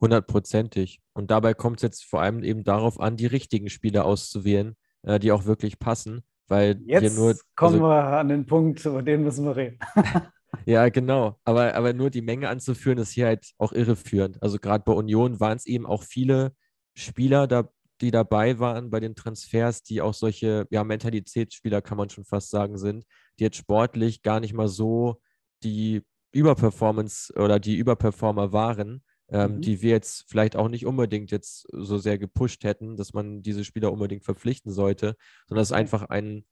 [0.00, 1.00] Hundertprozentig.
[1.12, 5.18] Und dabei kommt es jetzt vor allem eben darauf an, die richtigen Spieler auszuwählen, äh,
[5.18, 6.22] die auch wirklich passen.
[6.48, 9.78] Weil jetzt nur, kommen also, wir an den Punkt, über den müssen wir reden.
[10.66, 11.38] ja, genau.
[11.44, 14.42] Aber, aber nur die Menge anzuführen, ist hier halt auch irreführend.
[14.42, 16.52] Also gerade bei Union waren es eben auch viele
[16.94, 17.68] Spieler, da,
[18.00, 22.50] die dabei waren bei den Transfers, die auch solche ja, Mentalitätsspieler, kann man schon fast
[22.50, 23.04] sagen, sind,
[23.38, 25.20] die jetzt sportlich gar nicht mal so
[25.62, 29.60] die Überperformance oder die Überperformer waren, ähm, mhm.
[29.60, 33.64] die wir jetzt vielleicht auch nicht unbedingt jetzt so sehr gepusht hätten, dass man diese
[33.64, 36.44] Spieler unbedingt verpflichten sollte, sondern es ist einfach ein,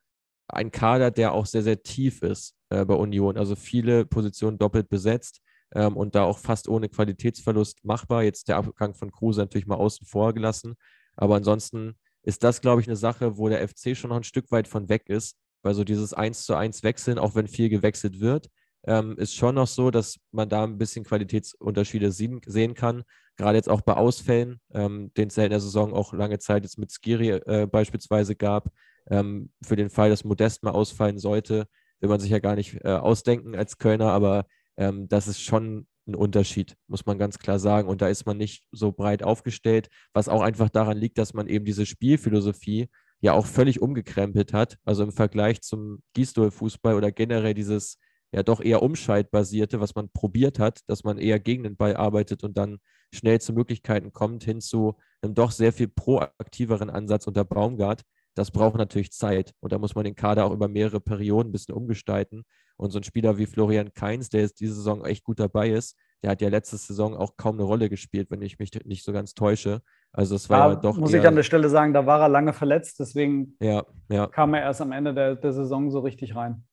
[0.49, 3.37] ein Kader, der auch sehr, sehr tief ist äh, bei Union.
[3.37, 5.41] Also viele Positionen doppelt besetzt
[5.75, 8.23] ähm, und da auch fast ohne Qualitätsverlust machbar.
[8.23, 10.77] Jetzt der Abgang von Kruse natürlich mal außen vor gelassen.
[11.19, 14.51] Aber ansonsten ist das, glaube ich, eine Sache, wo der FC schon noch ein Stück
[14.51, 18.21] weit von weg ist, weil so dieses 1 zu 1 Wechseln, auch wenn viel gewechselt
[18.21, 18.49] wird,
[18.87, 23.03] ähm, ist schon noch so, dass man da ein bisschen Qualitätsunterschiede sehen kann.
[23.37, 26.63] Gerade jetzt auch bei Ausfällen, ähm, den es ja in der Saison auch lange Zeit
[26.63, 28.71] jetzt mit Skiri äh, beispielsweise gab.
[29.11, 31.67] Ähm, für den Fall, dass Modest mal ausfallen sollte,
[32.01, 35.89] will man sich ja gar nicht äh, ausdenken als Kölner, aber ähm, das ist schon
[36.09, 37.89] ein Unterschied, muss man ganz klar sagen.
[37.89, 41.47] Und da ist man nicht so breit aufgestellt, was auch einfach daran liegt, dass man
[41.47, 42.89] eben diese Spielphilosophie
[43.21, 44.79] ja auch völlig umgekrempelt hat.
[44.85, 47.99] Also im Vergleich zum Gistol-Fußball oder generell dieses
[48.33, 52.45] ja doch eher umschaltbasierte, was man probiert hat, dass man eher gegen den Ball arbeitet
[52.45, 52.79] und dann
[53.13, 58.03] schnell zu Möglichkeiten kommt, hin zu einem doch sehr viel proaktiveren Ansatz unter Baumgart.
[58.39, 61.53] Das braucht natürlich Zeit und da muss man den Kader auch über mehrere Perioden ein
[61.53, 62.45] bisschen umgestalten.
[62.77, 65.99] Und so ein Spieler wie Florian Kainz, der jetzt diese Saison echt gut dabei ist,
[66.23, 69.13] der hat ja letzte Saison auch kaum eine Rolle gespielt, wenn ich mich nicht so
[69.13, 69.83] ganz täusche.
[70.13, 70.97] Also es war ja doch.
[70.97, 74.29] Muss ich an der Stelle sagen, da war er lange verletzt, deswegen ja, ja.
[74.29, 76.65] kam er erst am Ende der, der Saison so richtig rein.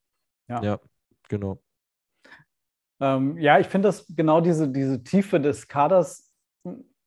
[0.47, 0.61] Ja.
[0.61, 0.79] ja,
[1.29, 1.59] Genau.
[3.01, 6.31] Ähm, ja, ich finde das genau diese, diese Tiefe des Kaders.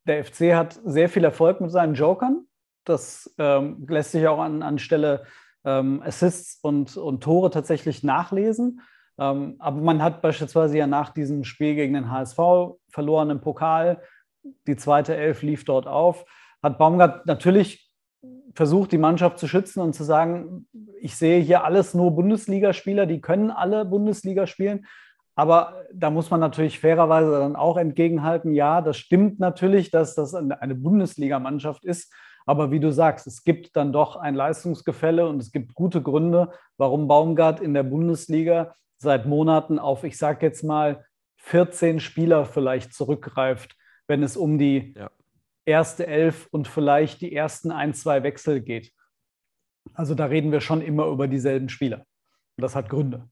[0.05, 2.48] Der FC hat sehr viel Erfolg mit seinen Jokern.
[2.89, 5.25] Das ähm, lässt sich auch an, an Stelle
[5.65, 8.81] ähm, Assists und, und Tore tatsächlich nachlesen.
[9.19, 12.39] Ähm, aber man hat beispielsweise ja nach diesem Spiel gegen den HSV
[12.89, 14.01] verloren im Pokal.
[14.67, 16.25] Die zweite Elf lief dort auf.
[16.63, 17.89] Hat Baumgart natürlich
[18.55, 20.67] versucht, die Mannschaft zu schützen und zu sagen,
[21.01, 24.87] ich sehe hier alles nur Bundesligaspieler, die können alle Bundesliga spielen.
[25.37, 30.35] Aber da muss man natürlich fairerweise dann auch entgegenhalten, ja, das stimmt natürlich, dass das
[30.35, 32.13] eine Bundesligamannschaft ist.
[32.49, 36.53] Aber wie du sagst, es gibt dann doch ein Leistungsgefälle und es gibt gute Gründe,
[36.79, 41.05] warum Baumgart in der Bundesliga seit Monaten auf, ich sage jetzt mal,
[41.37, 45.11] 14 Spieler vielleicht zurückgreift, wenn es um die ja
[45.69, 48.93] erste Elf und vielleicht die ersten ein, zwei Wechsel geht.
[49.93, 52.07] Also da reden wir schon immer über dieselben Spieler.
[52.57, 53.29] Und das hat Gründe.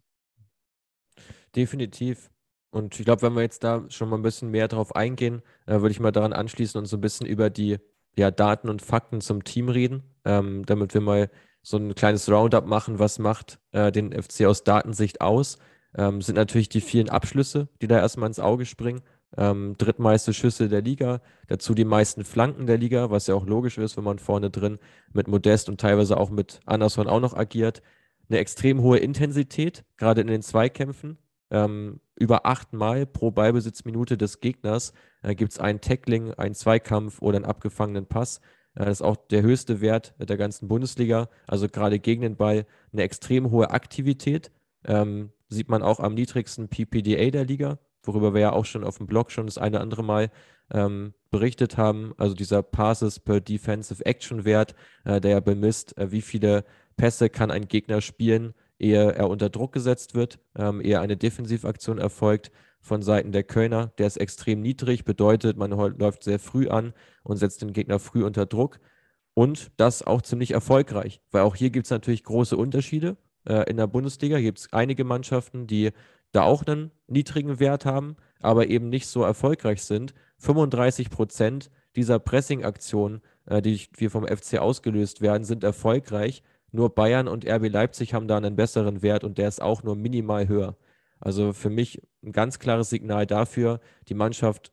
[1.55, 2.31] Definitiv.
[2.71, 5.81] Und ich glaube, wenn wir jetzt da schon mal ein bisschen mehr drauf eingehen, äh,
[5.81, 7.79] würde ich mal daran anschließen und so ein bisschen über die
[8.19, 11.31] ja, Daten und Fakten zum Team reden, ähm, damit wir mal
[11.63, 15.59] so ein kleines Roundup machen, was macht äh, den FC aus Datensicht aus.
[15.97, 19.03] Ähm, sind natürlich die vielen Abschlüsse, die da erstmal ins Auge springen.
[19.37, 23.77] Ähm, drittmeiste Schüsse der Liga, dazu die meisten Flanken der Liga, was ja auch logisch
[23.77, 24.79] ist, wenn man vorne drin
[25.13, 27.83] mit Modest und teilweise auch mit Anderson auch noch agiert.
[28.29, 31.19] Eine extrem hohe Intensität, gerade in den Zweikämpfen.
[31.51, 37.37] Ähm, über achtmal pro Ballbesitzminute des Gegners äh, gibt es ein Tackling, einen Zweikampf oder
[37.37, 38.41] einen abgefangenen Pass.
[38.75, 41.29] Äh, das ist auch der höchste Wert der ganzen Bundesliga.
[41.47, 44.51] Also gerade gegen den Ball eine extrem hohe Aktivität.
[44.85, 48.99] Ähm, sieht man auch am niedrigsten PPDA der Liga worüber wir ja auch schon auf
[48.99, 50.31] dem Blog schon das eine andere Mal
[50.73, 52.15] ähm, berichtet haben.
[52.17, 54.75] Also dieser Passes per Defensive Action Wert,
[55.05, 56.65] äh, der ja bemisst, äh, wie viele
[56.97, 61.99] Pässe kann ein Gegner spielen, ehe er unter Druck gesetzt wird, ähm, ehe eine Defensivaktion
[61.99, 63.93] erfolgt von Seiten der Kölner.
[63.99, 68.25] Der ist extrem niedrig, bedeutet, man läuft sehr früh an und setzt den Gegner früh
[68.25, 68.81] unter Druck.
[69.35, 73.77] Und das auch ziemlich erfolgreich, weil auch hier gibt es natürlich große Unterschiede äh, in
[73.77, 74.41] der Bundesliga.
[74.41, 75.91] Gibt es einige Mannschaften, die
[76.33, 80.15] da auch einen niedrigen Wert haben, aber eben nicht so erfolgreich sind.
[80.39, 86.43] 35 Prozent dieser Pressing-Aktionen, äh, die wir vom FC ausgelöst werden, sind erfolgreich.
[86.77, 89.97] Nur Bayern und RB Leipzig haben da einen besseren Wert und der ist auch nur
[89.97, 90.77] minimal höher.
[91.19, 94.73] Also für mich ein ganz klares Signal dafür, die Mannschaft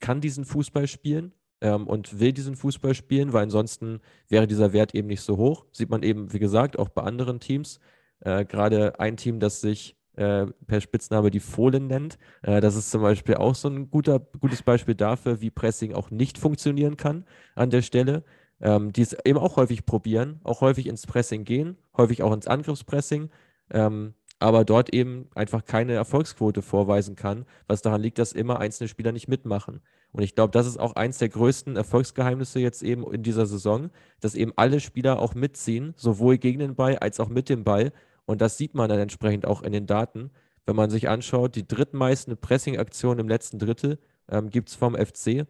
[0.00, 4.96] kann diesen Fußball spielen ähm, und will diesen Fußball spielen, weil ansonsten wäre dieser Wert
[4.96, 5.64] eben nicht so hoch.
[5.70, 7.78] Sieht man eben, wie gesagt, auch bei anderen Teams.
[8.18, 12.18] Äh, Gerade ein Team, das sich äh, per Spitzname die Fohlen nennt.
[12.42, 16.10] Äh, das ist zum Beispiel auch so ein guter, gutes Beispiel dafür, wie Pressing auch
[16.10, 18.24] nicht funktionieren kann an der Stelle.
[18.60, 22.46] Ähm, die es eben auch häufig probieren, auch häufig ins Pressing gehen, häufig auch ins
[22.46, 23.30] Angriffspressing,
[23.70, 28.88] ähm, aber dort eben einfach keine Erfolgsquote vorweisen kann, was daran liegt, dass immer einzelne
[28.88, 29.80] Spieler nicht mitmachen.
[30.12, 33.90] Und ich glaube, das ist auch eins der größten Erfolgsgeheimnisse jetzt eben in dieser Saison,
[34.20, 37.92] dass eben alle Spieler auch mitziehen, sowohl gegen den Ball als auch mit dem Ball
[38.26, 40.30] und das sieht man dann entsprechend auch in den Daten.
[40.66, 43.98] Wenn man sich anschaut, die drittmeisten Pressing-Aktionen im letzten Drittel
[44.30, 45.46] ähm, gibt es vom FC.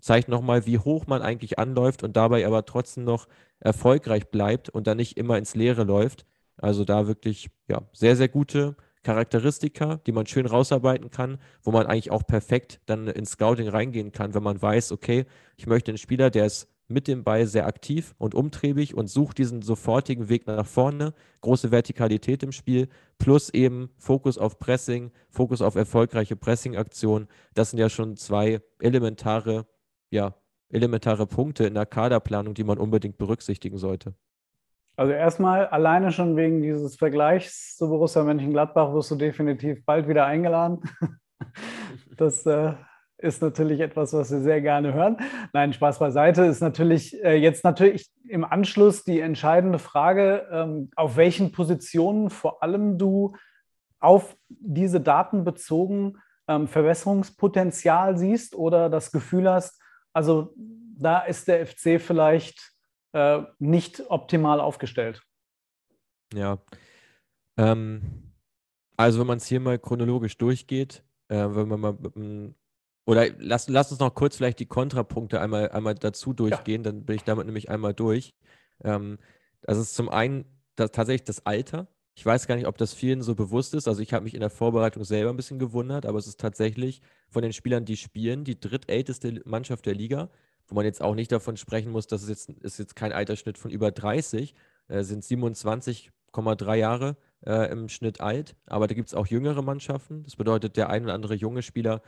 [0.00, 3.28] Zeigt nochmal, wie hoch man eigentlich anläuft und dabei aber trotzdem noch
[3.60, 6.26] erfolgreich bleibt und dann nicht immer ins Leere läuft.
[6.56, 11.86] Also da wirklich ja, sehr, sehr gute Charakteristika, die man schön rausarbeiten kann, wo man
[11.86, 15.24] eigentlich auch perfekt dann ins Scouting reingehen kann, wenn man weiß, okay,
[15.56, 19.38] ich möchte einen Spieler, der ist mit dem Ball sehr aktiv und umtriebig und sucht
[19.38, 25.60] diesen sofortigen Weg nach vorne, große Vertikalität im Spiel, plus eben Fokus auf Pressing, Fokus
[25.60, 27.28] auf erfolgreiche Pressing-Aktionen.
[27.54, 29.66] Das sind ja schon zwei elementare,
[30.10, 30.34] ja,
[30.70, 34.14] elementare Punkte in der Kaderplanung, die man unbedingt berücksichtigen sollte.
[34.96, 40.26] Also erstmal alleine schon wegen dieses Vergleichs zu Borussia Mönchengladbach wirst du definitiv bald wieder
[40.26, 40.80] eingeladen.
[42.16, 42.72] Das äh,
[43.18, 45.18] ist natürlich etwas, was wir sehr gerne hören.
[45.52, 51.16] Nein, Spaß beiseite ist natürlich äh, jetzt natürlich im Anschluss die entscheidende Frage, ähm, auf
[51.16, 53.36] welchen Positionen vor allem du
[54.00, 56.18] auf diese Daten bezogen
[56.48, 59.80] ähm, Verbesserungspotenzial siehst oder das Gefühl hast,
[60.18, 62.72] also da ist der FC vielleicht
[63.12, 65.22] äh, nicht optimal aufgestellt.
[66.34, 66.58] Ja.
[67.56, 68.32] Ähm,
[68.96, 71.96] also wenn man es hier mal chronologisch durchgeht, äh, wenn man mal
[73.06, 76.90] oder lass, lass uns noch kurz vielleicht die Kontrapunkte einmal, einmal dazu durchgehen, ja.
[76.90, 78.34] dann bin ich damit nämlich einmal durch.
[78.82, 79.18] Ähm,
[79.62, 81.86] das ist zum einen das, tatsächlich das Alter.
[82.18, 83.86] Ich weiß gar nicht, ob das vielen so bewusst ist.
[83.86, 87.00] Also ich habe mich in der Vorbereitung selber ein bisschen gewundert, aber es ist tatsächlich
[87.28, 90.28] von den Spielern, die spielen, die drittälteste Mannschaft der Liga,
[90.66, 93.56] wo man jetzt auch nicht davon sprechen muss, dass es jetzt, ist jetzt kein Altersschnitt
[93.56, 94.56] von über 30,
[94.88, 98.56] äh, sind 27,3 Jahre äh, im Schnitt alt.
[98.66, 100.24] Aber da gibt es auch jüngere Mannschaften.
[100.24, 102.02] Das bedeutet, der ein oder andere junge Spieler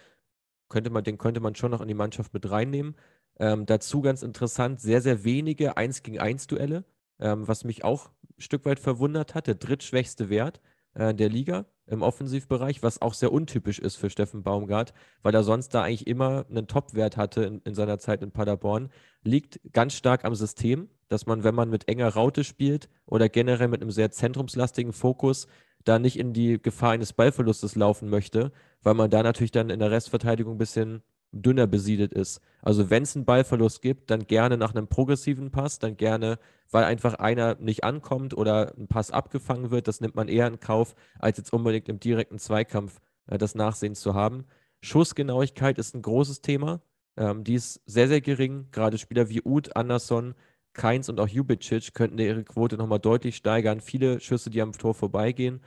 [0.69, 2.97] könnte man, den könnte man schon noch in die Mannschaft mit reinnehmen.
[3.39, 6.83] Ähm, dazu ganz interessant, sehr, sehr wenige 1 gegen 1 Duelle,
[7.21, 9.47] ähm, was mich auch Stück weit verwundert hat.
[9.47, 10.61] Der drittschwächste Wert
[10.95, 15.43] äh, der Liga im Offensivbereich, was auch sehr untypisch ist für Steffen Baumgart, weil er
[15.43, 18.91] sonst da eigentlich immer einen Topwert hatte in, in seiner Zeit in Paderborn.
[19.23, 23.69] Liegt ganz stark am System, dass man, wenn man mit enger Raute spielt oder generell
[23.69, 25.49] mit einem sehr zentrumslastigen Fokus,
[25.85, 29.79] da nicht in die Gefahr eines Ballverlustes laufen möchte, weil man da natürlich dann in
[29.79, 32.41] der Restverteidigung ein bisschen dünner besiedelt ist.
[32.63, 36.39] Also wenn es einen Ballverlust gibt, dann gerne nach einem progressiven Pass, dann gerne,
[36.71, 40.61] weil einfach einer nicht ankommt oder ein Pass abgefangen wird, das nimmt man eher in
[40.61, 44.45] Kauf, als jetzt unbedingt im direkten Zweikampf äh, das Nachsehen zu haben.
[44.83, 46.81] Schussgenauigkeit ist ein großes Thema.
[47.17, 48.69] Ähm, die ist sehr, sehr gering.
[48.73, 50.35] Gerade Spieler wie Uth, Anderson,
[50.73, 53.81] Keins und auch Jubicic könnten ihre Quote nochmal deutlich steigern.
[53.81, 55.61] Viele Schüsse, die am Tor vorbeigehen.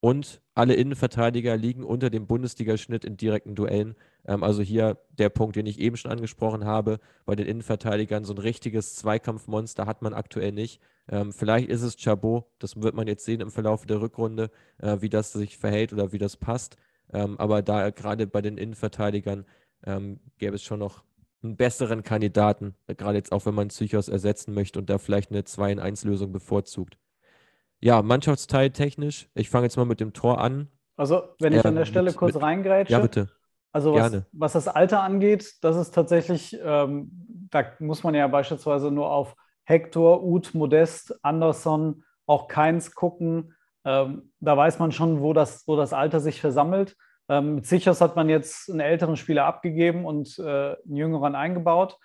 [0.00, 3.96] Und alle Innenverteidiger liegen unter dem Bundesligaschnitt in direkten Duellen.
[4.26, 7.00] Ähm, also hier der Punkt, den ich eben schon angesprochen habe.
[7.26, 10.80] Bei den Innenverteidigern so ein richtiges Zweikampfmonster hat man aktuell nicht.
[11.08, 14.98] Ähm, vielleicht ist es Chabot, das wird man jetzt sehen im Verlauf der Rückrunde, äh,
[15.00, 16.76] wie das sich verhält oder wie das passt.
[17.12, 19.46] Ähm, aber da gerade bei den Innenverteidigern
[19.84, 21.02] ähm, gäbe es schon noch
[21.42, 25.44] einen besseren Kandidaten, gerade jetzt auch, wenn man Psychos ersetzen möchte und da vielleicht eine
[25.44, 26.98] 2 in 1 Lösung bevorzugt.
[27.80, 29.28] Ja, Mannschaftsteil technisch.
[29.34, 30.68] Ich fange jetzt mal mit dem Tor an.
[30.96, 32.92] Also, wenn ich ähm, an der Stelle mit, kurz mit, reingrätsche.
[32.92, 33.28] Ja, bitte.
[33.72, 37.10] Also, was, was, das Alter angeht, das ist tatsächlich, ähm,
[37.50, 43.54] da muss man ja beispielsweise nur auf Hector, Uth, Modest, Anderson, auch Keins gucken.
[43.84, 46.96] Ähm, da weiß man schon, wo das, wo das Alter sich versammelt.
[47.28, 51.98] Ähm, mit Sichers hat man jetzt einen älteren Spieler abgegeben und äh, einen jüngeren eingebaut.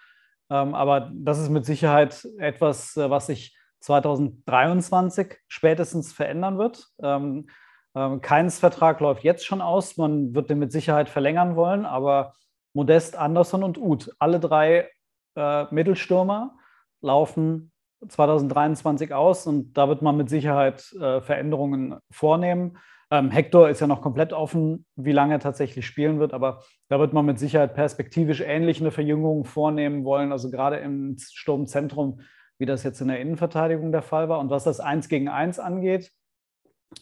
[0.49, 6.87] Ähm, aber das ist mit Sicherheit etwas, äh, was sich 2023 spätestens verändern wird.
[7.01, 7.49] Ähm,
[7.95, 9.97] ähm, Keins Vertrag läuft jetzt schon aus.
[9.97, 12.33] Man wird den mit Sicherheit verlängern wollen, aber
[12.73, 14.89] Modest, Anderson und Uth, alle drei
[15.35, 16.55] äh, Mittelstürmer,
[17.01, 17.71] laufen
[18.07, 22.77] 2023 aus und da wird man mit Sicherheit äh, Veränderungen vornehmen.
[23.11, 26.99] Ähm, Hector ist ja noch komplett offen, wie lange er tatsächlich spielen wird, aber da
[26.99, 32.21] wird man mit Sicherheit perspektivisch ähnlich eine Verjüngung vornehmen wollen, also gerade im Sturmzentrum,
[32.57, 34.39] wie das jetzt in der Innenverteidigung der Fall war.
[34.39, 36.11] Und was das Eins gegen Eins angeht,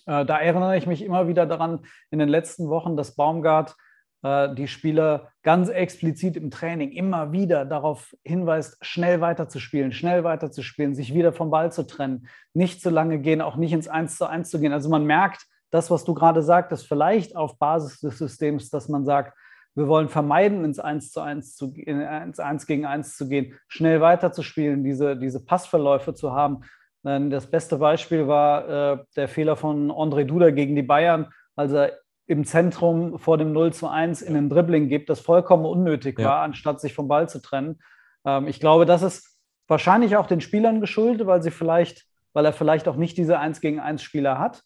[0.05, 3.75] äh, da erinnere ich mich immer wieder daran, in den letzten Wochen, dass Baumgart
[4.23, 10.95] äh, die Spieler ganz explizit im Training immer wieder darauf hinweist, schnell weiterzuspielen, schnell weiterzuspielen,
[10.95, 14.25] sich wieder vom Ball zu trennen, nicht zu lange gehen, auch nicht ins Eins zu
[14.25, 14.73] eins zu gehen.
[14.73, 19.05] Also man merkt, das, was du gerade sagtest, vielleicht auf Basis des Systems, dass man
[19.05, 19.37] sagt,
[19.75, 24.01] wir wollen vermeiden, ins 1 zu 1 zu, ins 1 gegen 1 zu gehen, schnell
[24.01, 26.61] weiterzuspielen, diese, diese Passverläufe zu haben.
[27.03, 31.93] Das beste Beispiel war äh, der Fehler von André Duda gegen die Bayern, als er
[32.27, 36.25] im Zentrum vor dem 0 zu 1 in den Dribbling gibt, das vollkommen unnötig ja.
[36.25, 37.79] war, anstatt sich vom Ball zu trennen.
[38.25, 42.53] Ähm, ich glaube, das ist wahrscheinlich auch den Spielern geschuldet, weil sie vielleicht, weil er
[42.53, 44.63] vielleicht auch nicht diese 1 gegen 1 Spieler hat.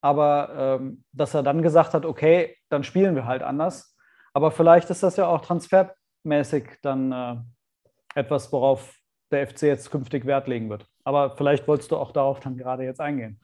[0.00, 3.93] Aber ähm, dass er dann gesagt hat, okay, dann spielen wir halt anders
[4.34, 7.36] aber vielleicht ist das ja auch transfermäßig dann äh,
[8.14, 8.94] etwas, worauf
[9.30, 10.86] der FC jetzt künftig Wert legen wird.
[11.04, 13.40] Aber vielleicht wolltest du auch darauf dann gerade jetzt eingehen.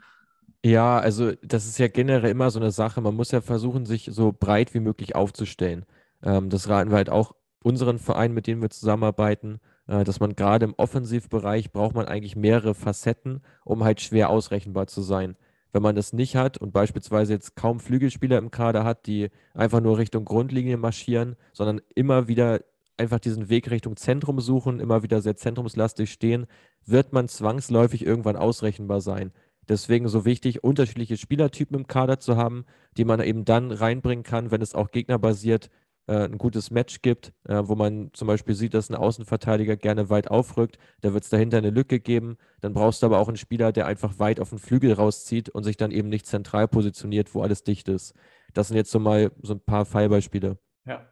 [0.64, 3.00] Ja, also das ist ja generell immer so eine Sache.
[3.00, 5.87] Man muss ja versuchen, sich so breit wie möglich aufzustellen.
[6.22, 10.37] Ähm, das raten wir halt auch unseren Vereinen, mit denen wir zusammenarbeiten, äh, dass man
[10.37, 15.37] gerade im Offensivbereich braucht man eigentlich mehrere Facetten, um halt schwer ausrechenbar zu sein.
[15.72, 19.80] Wenn man das nicht hat und beispielsweise jetzt kaum Flügelspieler im Kader hat, die einfach
[19.80, 22.61] nur Richtung Grundlinie marschieren, sondern immer wieder
[22.96, 26.46] einfach diesen Weg Richtung Zentrum suchen, immer wieder sehr zentrumslastig stehen,
[26.85, 29.33] wird man zwangsläufig irgendwann ausrechenbar sein.
[29.68, 32.64] Deswegen so wichtig, unterschiedliche Spielertypen im Kader zu haben,
[32.96, 35.70] die man eben dann reinbringen kann, wenn es auch gegnerbasiert
[36.11, 40.11] äh, ein gutes Match gibt, äh, wo man zum Beispiel sieht, dass ein Außenverteidiger gerne
[40.11, 42.37] weit aufrückt, da wird es dahinter eine Lücke geben.
[42.61, 45.62] Dann brauchst du aber auch einen Spieler, der einfach weit auf den Flügel rauszieht und
[45.62, 48.14] sich dann eben nicht zentral positioniert, wo alles dicht ist.
[48.55, 50.59] Das sind jetzt so mal so ein paar Fallbeispiele.
[50.85, 51.07] Ja.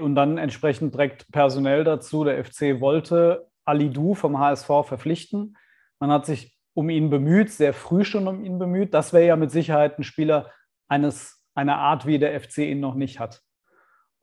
[0.00, 2.22] Und dann entsprechend direkt personell dazu.
[2.22, 5.56] Der FC wollte Ali Du vom HSV verpflichten.
[5.98, 8.92] Man hat sich um ihn bemüht, sehr früh schon um ihn bemüht.
[8.92, 10.50] Das wäre ja mit Sicherheit ein Spieler
[10.86, 13.43] eines, einer Art, wie der FC ihn noch nicht hat.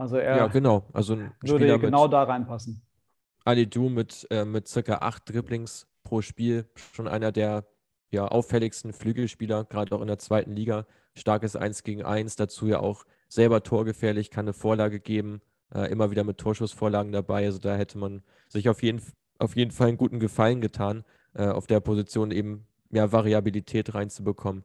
[0.02, 0.88] Also er ja, genau.
[0.94, 2.82] Also ein würde Spieler genau da reinpassen.
[3.46, 7.68] Ali Du mit, äh, mit circa acht Dribblings pro Spiel, schon einer der
[8.10, 10.88] ja, auffälligsten Flügelspieler, gerade auch in der zweiten Liga.
[11.16, 16.10] Starkes 1 gegen 1, dazu ja auch selber torgefährlich, kann eine Vorlage geben, äh, immer
[16.10, 17.46] wieder mit Torschussvorlagen dabei.
[17.46, 19.04] Also da hätte man sich auf jeden,
[19.38, 21.04] auf jeden Fall einen guten Gefallen getan,
[21.36, 24.64] äh, auf der Position eben mehr Variabilität reinzubekommen.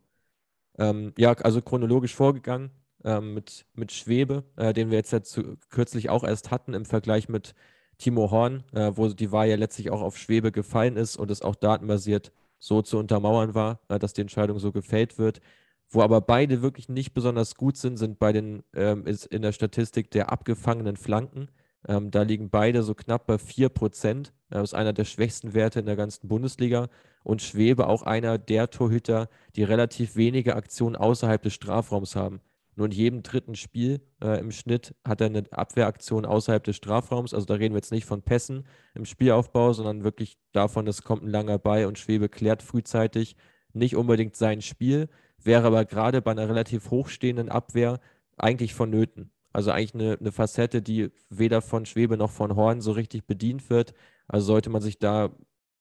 [0.79, 2.70] Ähm, ja, also chronologisch vorgegangen
[3.07, 6.85] ähm, mit, mit Schwebe, äh, den wir jetzt ja zu, kürzlich auch erst hatten im
[6.85, 7.55] Vergleich mit
[7.99, 11.40] Timo Horn, äh, wo die Wahl ja letztlich auch auf Schwebe gefallen ist und es
[11.40, 15.40] auch datenbasiert so zu untermauern war, äh, dass die Entscheidung so gefällt wird.
[15.88, 19.53] Wo aber beide wirklich nicht besonders gut sind, sind bei den ähm, ist in der
[19.53, 21.49] Statistik der abgefangenen Flanken.
[21.88, 24.33] Ähm, da liegen beide so knapp bei 4%.
[24.51, 26.88] Das ist einer der schwächsten Werte in der ganzen Bundesliga.
[27.23, 32.40] Und Schwebe auch einer der Torhüter, die relativ wenige Aktionen außerhalb des Strafraums haben.
[32.77, 37.33] Nur in jedem dritten Spiel äh, im Schnitt hat er eine Abwehraktion außerhalb des Strafraums.
[37.33, 41.23] Also da reden wir jetzt nicht von Pässen im Spielaufbau, sondern wirklich davon, es kommt
[41.23, 43.37] ein langer Ball und Schwebe klärt frühzeitig.
[43.73, 45.09] Nicht unbedingt sein Spiel,
[45.43, 47.99] wäre aber gerade bei einer relativ hochstehenden Abwehr
[48.37, 49.33] eigentlich vonnöten.
[49.55, 53.71] Also eigentlich eine, eine Facette, die weder von Schwebe noch von Horn so richtig bedient
[53.71, 53.95] wird.
[54.29, 55.31] Also sollte man sich da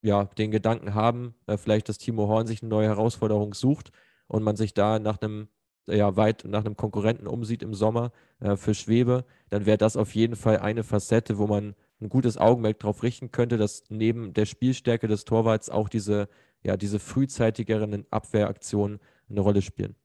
[0.02, 3.92] ja den Gedanken haben, äh, vielleicht, dass Timo Horn sich eine neue Herausforderung sucht
[4.28, 5.50] und man sich da nach einem
[5.88, 10.16] ja, weit nach einem Konkurrenten umsieht im Sommer äh, für Schwebe, dann wäre das auf
[10.16, 14.46] jeden Fall eine Facette, wo man ein gutes Augenmerk darauf richten könnte, dass neben der
[14.46, 16.28] Spielstärke des Torwarts auch diese,
[16.64, 19.96] ja, diese frühzeitigeren Abwehraktionen eine Rolle spielen.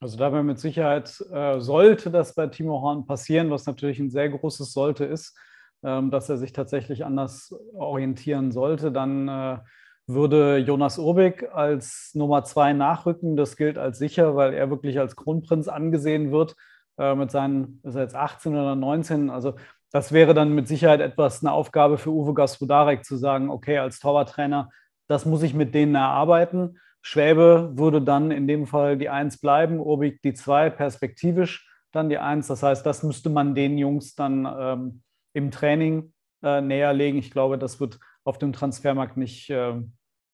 [0.00, 4.10] Also da wäre mit Sicherheit, äh, sollte das bei Timo Horn passieren, was natürlich ein
[4.10, 5.36] sehr großes Sollte ist,
[5.82, 9.58] ähm, dass er sich tatsächlich anders orientieren sollte, dann äh,
[10.06, 13.36] würde Jonas Urbik als Nummer zwei nachrücken.
[13.36, 16.56] Das gilt als sicher, weil er wirklich als Kronprinz angesehen wird.
[16.98, 19.30] Äh, mit seinen, ist er jetzt 18 oder 19?
[19.30, 19.54] Also
[19.90, 24.00] das wäre dann mit Sicherheit etwas eine Aufgabe für Uwe Gaspudarek zu sagen, okay, als
[24.00, 24.70] Torwarttrainer,
[25.08, 26.78] das muss ich mit denen erarbeiten.
[27.00, 32.18] Schwäbe würde dann in dem Fall die Eins bleiben, Urbik die Zwei, perspektivisch dann die
[32.18, 32.46] Eins.
[32.48, 37.18] Das heißt, das müsste man den Jungs dann ähm, im Training äh, näher legen.
[37.18, 39.80] Ich glaube, das wird auf dem Transfermarkt nicht, äh,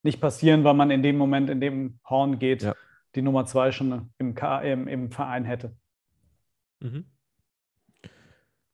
[0.02, 2.74] nicht passieren, weil man in dem Moment, in dem Horn geht, ja.
[3.14, 5.76] die Nummer zwei schon im, im, im Verein hätte.
[6.80, 7.04] Mhm.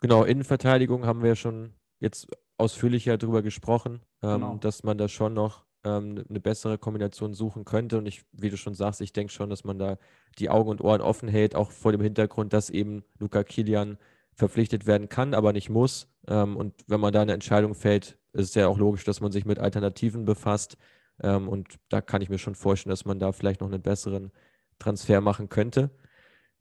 [0.01, 4.57] Genau, Innenverteidigung haben wir schon jetzt ausführlicher darüber gesprochen, ähm, genau.
[4.57, 7.99] dass man da schon noch ähm, eine bessere Kombination suchen könnte.
[7.99, 9.99] Und ich, wie du schon sagst, ich denke schon, dass man da
[10.39, 13.99] die Augen und Ohren offen hält, auch vor dem Hintergrund, dass eben Luca Kilian
[14.37, 16.09] verpflichtet werden kann, aber nicht muss.
[16.29, 19.33] Ähm, und wenn man da eine Entscheidung fällt, ist es ja auch logisch, dass man
[19.33, 20.77] sich mit Alternativen befasst.
[21.23, 24.31] Ähm, und da kann ich mir schon vorstellen, dass man da vielleicht noch einen besseren
[24.79, 25.91] Transfer machen könnte.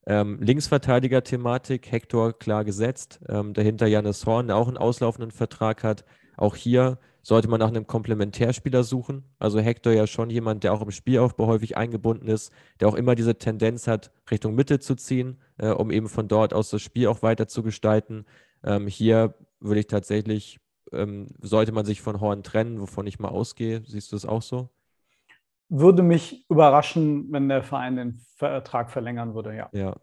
[0.08, 3.20] Ähm, Linksverteidiger-Thematik, Hector klar gesetzt.
[3.28, 6.06] Dahinter Janis Horn, der auch einen auslaufenden Vertrag hat.
[6.38, 9.24] Auch hier sollte man nach einem Komplementärspieler suchen.
[9.40, 13.16] Also Hector ja schon jemand, der auch im Spielaufbau häufig eingebunden ist, der auch immer
[13.16, 17.08] diese Tendenz hat, Richtung Mitte zu ziehen, äh, um eben von dort aus das Spiel
[17.08, 18.26] auch weiter zu gestalten.
[18.64, 20.60] Ähm, hier würde ich tatsächlich,
[20.92, 23.82] ähm, sollte man sich von Horn trennen, wovon ich mal ausgehe.
[23.88, 24.70] Siehst du es auch so?
[25.68, 29.70] Würde mich überraschen, wenn der Verein den Vertrag verlängern würde, ja.
[29.74, 29.96] Ja,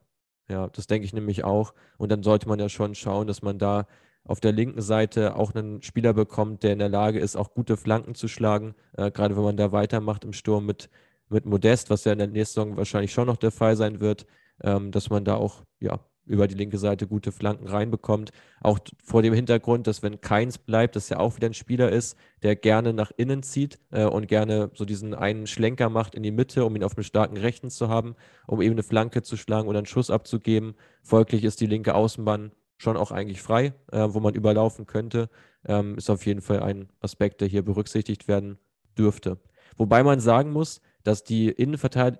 [0.48, 1.72] ja, das denke ich nämlich auch.
[1.98, 3.86] Und dann sollte man ja schon schauen, dass man da
[4.24, 7.76] auf der linken Seite auch einen Spieler bekommt, der in der Lage ist, auch gute
[7.76, 8.74] Flanken zu schlagen.
[8.96, 10.88] Äh, gerade wenn man da weitermacht im Sturm mit,
[11.28, 14.26] mit Modest, was ja in der nächsten Saison wahrscheinlich schon noch der Fall sein wird,
[14.62, 18.30] ähm, dass man da auch ja, über die linke Seite gute Flanken reinbekommt.
[18.60, 22.16] Auch vor dem Hintergrund, dass wenn Keins bleibt, dass er auch wieder ein Spieler ist,
[22.42, 26.30] der gerne nach innen zieht äh, und gerne so diesen einen Schlenker macht in die
[26.30, 28.14] Mitte, um ihn auf einem starken Rechten zu haben,
[28.46, 30.74] um eben eine Flanke zu schlagen oder einen Schuss abzugeben.
[31.02, 32.52] Folglich ist die linke Außenbahn
[32.82, 35.30] schon auch eigentlich frei, äh, wo man überlaufen könnte.
[35.64, 38.58] Ähm, ist auf jeden Fall ein Aspekt, der hier berücksichtigt werden
[38.98, 39.38] dürfte.
[39.76, 41.54] Wobei man sagen muss, dass die,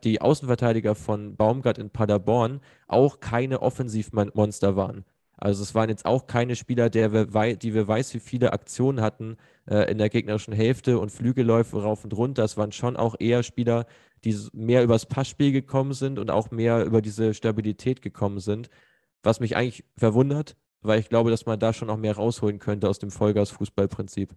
[0.04, 5.04] die Außenverteidiger von Baumgart in Paderborn auch keine Offensivmonster waren.
[5.36, 9.00] Also es waren jetzt auch keine Spieler, der wir, die wir weiß, wie viele Aktionen
[9.00, 9.36] hatten
[9.68, 12.44] äh, in der gegnerischen Hälfte und Flügelläufe rauf und runter.
[12.44, 13.86] Es waren schon auch eher Spieler,
[14.24, 18.70] die mehr übers Passspiel gekommen sind und auch mehr über diese Stabilität gekommen sind
[19.22, 22.88] was mich eigentlich verwundert, weil ich glaube, dass man da schon noch mehr rausholen könnte
[22.88, 24.34] aus dem Vollgas-Fußballprinzip.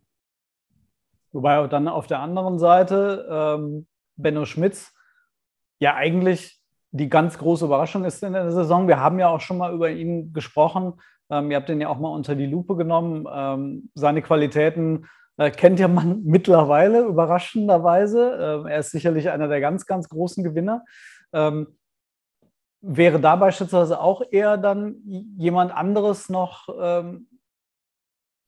[1.32, 4.94] Wobei dann auf der anderen Seite ähm, Benno Schmitz
[5.80, 6.62] ja eigentlich
[6.92, 8.88] die ganz große Überraschung ist in der Saison.
[8.88, 10.94] Wir haben ja auch schon mal über ihn gesprochen.
[11.30, 13.26] Ähm, ihr habt ihn ja auch mal unter die Lupe genommen.
[13.30, 15.08] Ähm, seine Qualitäten
[15.38, 18.62] äh, kennt ja man mittlerweile überraschenderweise.
[18.62, 20.86] Ähm, er ist sicherlich einer der ganz, ganz großen Gewinner.
[21.34, 21.76] Ähm,
[22.88, 24.98] wäre da beispielsweise auch eher dann
[25.38, 27.28] jemand anderes noch ähm,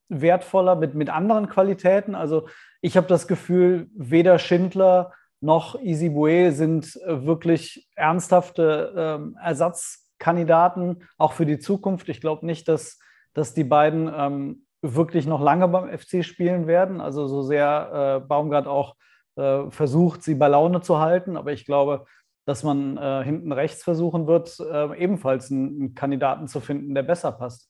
[0.10, 2.14] wertvoller mit, mit anderen Qualitäten?
[2.14, 2.48] Also
[2.82, 11.04] ich habe das Gefühl, weder Schindler noch Easy Bue sind äh, wirklich ernsthafte ähm, Ersatzkandidaten,
[11.18, 12.10] auch für die Zukunft.
[12.10, 13.00] Ich glaube nicht, dass,
[13.34, 17.02] dass die beiden ähm, wirklich noch lange beim FC spielen werden.
[17.02, 18.96] Also so sehr äh, Baumgart auch
[19.36, 21.38] äh, versucht, sie bei Laune zu halten.
[21.38, 22.06] Aber ich glaube,
[22.48, 27.04] dass man äh, hinten rechts versuchen wird, äh, ebenfalls einen, einen, Kandidaten zu finden, der
[27.04, 27.70] besser passt.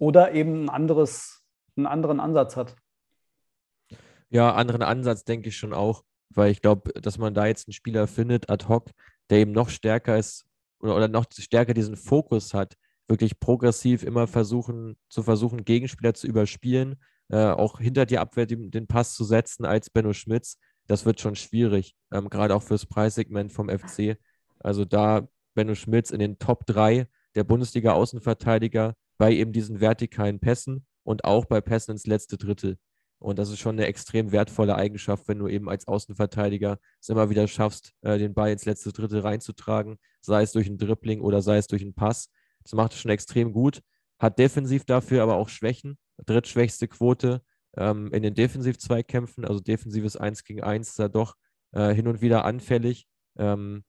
[0.00, 1.44] Oder eben ein anderes,
[1.76, 2.74] einen anderen Ansatz hat.
[4.28, 7.74] Ja, anderen Ansatz denke ich schon auch, weil ich glaube, dass man da jetzt einen
[7.74, 8.90] Spieler findet, ad hoc,
[9.30, 10.46] der eben noch stärker ist
[10.80, 16.26] oder, oder noch stärker diesen Fokus hat, wirklich progressiv immer versuchen, zu versuchen, Gegenspieler zu
[16.26, 16.96] überspielen,
[17.28, 20.58] äh, auch hinter die Abwehr den, den Pass zu setzen als Benno Schmitz
[20.88, 24.18] das wird schon schwierig, ähm, gerade auch fürs Preissegment vom FC.
[24.58, 30.86] Also da Benno Schmitz in den Top 3 der Bundesliga-Außenverteidiger bei eben diesen vertikalen Pässen
[31.04, 32.78] und auch bei Pässen ins letzte Drittel.
[33.18, 37.30] Und das ist schon eine extrem wertvolle Eigenschaft, wenn du eben als Außenverteidiger es immer
[37.30, 41.42] wieder schaffst, äh, den Ball ins letzte Drittel reinzutragen, sei es durch ein Dribbling oder
[41.42, 42.30] sei es durch einen Pass.
[42.62, 43.82] Das macht es schon extrem gut,
[44.18, 45.98] hat defensiv dafür aber auch Schwächen.
[46.24, 47.42] Drittschwächste Quote
[47.78, 51.34] ähm, in den Defensiv-Zweikämpfen, also defensives 1 gegen 1, ist er doch
[51.72, 53.06] äh, hin und wieder anfällig.
[53.38, 53.84] Ähm,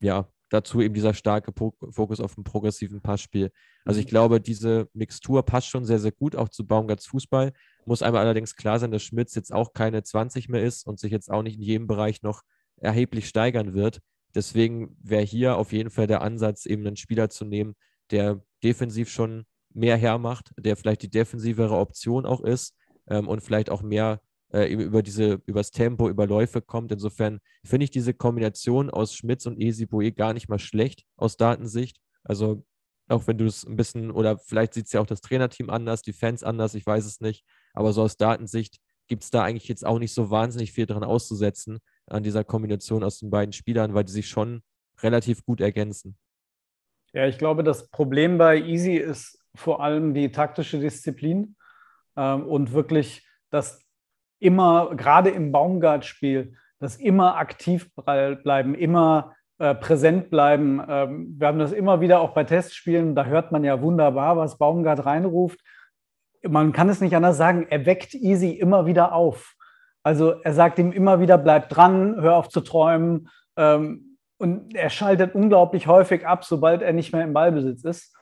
[0.00, 3.50] ja, dazu eben dieser starke Fokus auf dem progressiven Passspiel.
[3.84, 4.10] Also ich mhm.
[4.10, 7.52] glaube, diese Mixtur passt schon sehr, sehr gut auch zu Baumgarts Fußball.
[7.86, 11.10] Muss einmal allerdings klar sein, dass Schmitz jetzt auch keine 20 mehr ist und sich
[11.10, 12.42] jetzt auch nicht in jedem Bereich noch
[12.76, 14.00] erheblich steigern wird.
[14.34, 17.74] Deswegen wäre hier auf jeden Fall der Ansatz, eben einen Spieler zu nehmen,
[18.10, 22.74] der defensiv schon mehr hermacht, der vielleicht die defensivere Option auch ist
[23.08, 24.20] ähm, und vielleicht auch mehr
[24.52, 26.92] äh, über diese, übers Tempo, über Läufe kommt.
[26.92, 31.98] Insofern finde ich diese Kombination aus Schmitz und Esibue gar nicht mal schlecht aus Datensicht.
[32.22, 32.64] Also
[33.08, 36.02] auch wenn du es ein bisschen, oder vielleicht sieht es ja auch das Trainerteam anders,
[36.02, 37.44] die Fans anders, ich weiß es nicht.
[37.74, 38.78] Aber so aus Datensicht
[39.08, 43.04] gibt es da eigentlich jetzt auch nicht so wahnsinnig viel dran auszusetzen an dieser Kombination
[43.04, 44.62] aus den beiden Spielern, weil die sich schon
[45.02, 46.16] relativ gut ergänzen.
[47.12, 51.56] Ja, ich glaube, das Problem bei Easy ist vor allem die taktische Disziplin
[52.16, 53.84] ähm, und wirklich das
[54.38, 60.82] immer, gerade im Baumgart-Spiel, das immer aktiv bleiben, immer äh, präsent bleiben.
[60.88, 64.58] Ähm, wir haben das immer wieder auch bei Testspielen, da hört man ja wunderbar, was
[64.58, 65.60] Baumgart reinruft.
[66.42, 69.54] Man kann es nicht anders sagen, er weckt Easy immer wieder auf.
[70.02, 73.28] Also er sagt ihm immer wieder, bleib dran, hör auf zu träumen.
[73.56, 78.14] Ähm, und er schaltet unglaublich häufig ab, sobald er nicht mehr im Ballbesitz ist.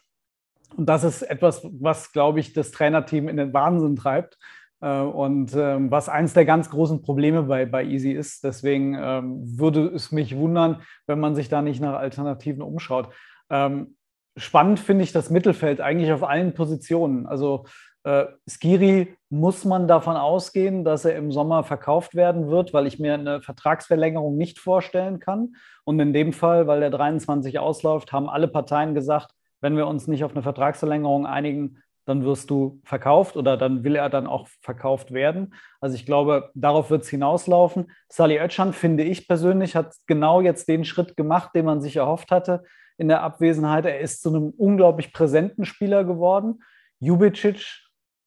[0.77, 4.39] Und das ist etwas, was, glaube ich, das Trainerteam in den Wahnsinn treibt.
[4.83, 8.45] Äh, und ähm, was eines der ganz großen Probleme bei, bei Easy ist.
[8.45, 13.09] Deswegen ähm, würde es mich wundern, wenn man sich da nicht nach Alternativen umschaut.
[13.49, 13.97] Ähm,
[14.37, 17.27] spannend finde ich das Mittelfeld eigentlich auf allen Positionen.
[17.27, 17.65] Also
[18.05, 22.99] äh, Skiri muss man davon ausgehen, dass er im Sommer verkauft werden wird, weil ich
[22.99, 25.55] mir eine Vertragsverlängerung nicht vorstellen kann.
[25.85, 29.33] Und in dem Fall, weil der 23 ausläuft, haben alle Parteien gesagt,
[29.63, 33.97] wenn wir uns nicht auf eine Vertragsverlängerung einigen, dann wirst du verkauft oder dann will
[33.97, 35.55] er dann auch verkauft werden.
[35.81, 37.91] Also ich glaube, darauf wird es hinauslaufen.
[38.09, 42.31] Sally Oetschan, finde ich persönlich, hat genau jetzt den Schritt gemacht, den man sich erhofft
[42.31, 42.65] hatte
[42.99, 43.87] in der Abwesenheit.
[43.87, 46.63] Er ist zu einem unglaublich präsenten Spieler geworden.
[46.99, 47.83] Jubicic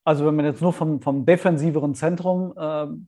[0.06, 3.08] also wenn man jetzt nur vom, vom defensiveren Zentrum ähm,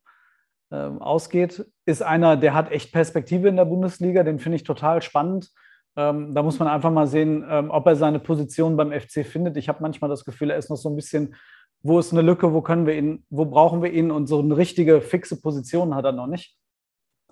[0.72, 5.02] ähm, ausgeht, ist einer, der hat echt Perspektive in der Bundesliga, den finde ich total
[5.02, 5.52] spannend.
[5.98, 9.58] Ähm, da muss man einfach mal sehen, ähm, ob er seine Position beim FC findet.
[9.58, 11.36] Ich habe manchmal das Gefühl, er ist noch so ein bisschen,
[11.82, 14.56] wo ist eine Lücke, wo können wir ihn, wo brauchen wir ihn und so eine
[14.56, 16.56] richtige fixe Position hat er noch nicht.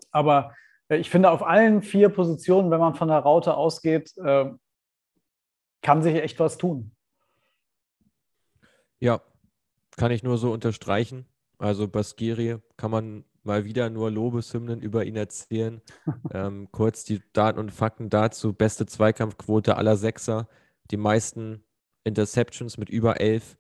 [0.10, 0.56] Aber
[0.90, 4.52] äh, ich finde, auf allen vier Positionen, wenn man von der Raute ausgeht, äh,
[5.84, 6.96] kann sich echt was tun.
[9.00, 9.22] Ja,
[9.96, 11.28] kann ich nur so unterstreichen.
[11.58, 15.82] Also Baskiri kann man mal wieder nur Lobeshymnen über ihn erzählen.
[16.34, 18.54] ähm, kurz die Daten und Fakten dazu.
[18.54, 20.48] Beste Zweikampfquote aller Sechser.
[20.92, 21.64] Die meisten
[22.04, 23.58] Interceptions mit über elf.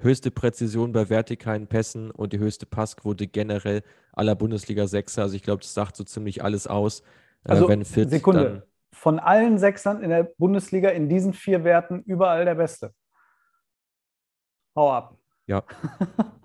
[0.00, 3.82] Höchste Präzision bei vertikalen Pässen und die höchste Passquote generell
[4.12, 5.22] aller Bundesliga-Sechser.
[5.22, 7.00] Also ich glaube, das sagt so ziemlich alles aus.
[7.44, 8.66] Äh, also wenn fit, Sekunde.
[8.92, 12.92] Von allen Sechsern in der Bundesliga in diesen vier Werten überall der Beste.
[14.76, 15.16] Hau ab.
[15.46, 15.64] Ja.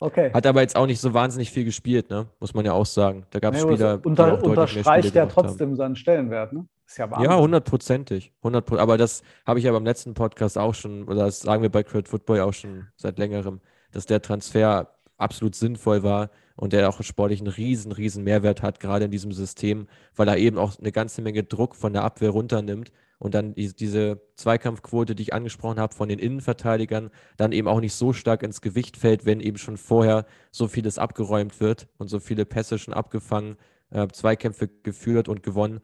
[0.00, 0.30] okay.
[0.32, 2.26] Hat aber jetzt auch nicht so wahnsinnig viel gespielt, ne?
[2.40, 3.26] muss man ja auch sagen.
[3.30, 5.76] Da gab es nee, Spieler, unter, die auch unterstreicht ja trotzdem haben.
[5.76, 6.52] seinen Stellenwert.
[6.52, 6.66] Ne?
[6.86, 7.30] Ist ja Wahnsinn.
[7.30, 8.32] Ja, hundertprozentig.
[8.38, 11.70] 100 aber das habe ich ja beim letzten Podcast auch schon, oder das sagen wir
[11.70, 13.60] bei Credit Football auch schon seit längerem,
[13.92, 18.80] dass der Transfer absolut sinnvoll war und der auch sportlich einen riesen, riesen Mehrwert hat,
[18.80, 19.86] gerade in diesem System,
[20.16, 23.74] weil er eben auch eine ganze Menge Druck von der Abwehr runternimmt und dann die,
[23.74, 28.42] diese Zweikampfquote, die ich angesprochen habe, von den Innenverteidigern, dann eben auch nicht so stark
[28.42, 32.78] ins Gewicht fällt, wenn eben schon vorher so vieles abgeräumt wird und so viele Pässe
[32.78, 33.56] schon abgefangen,
[33.90, 35.80] äh, Zweikämpfe geführt und gewonnen.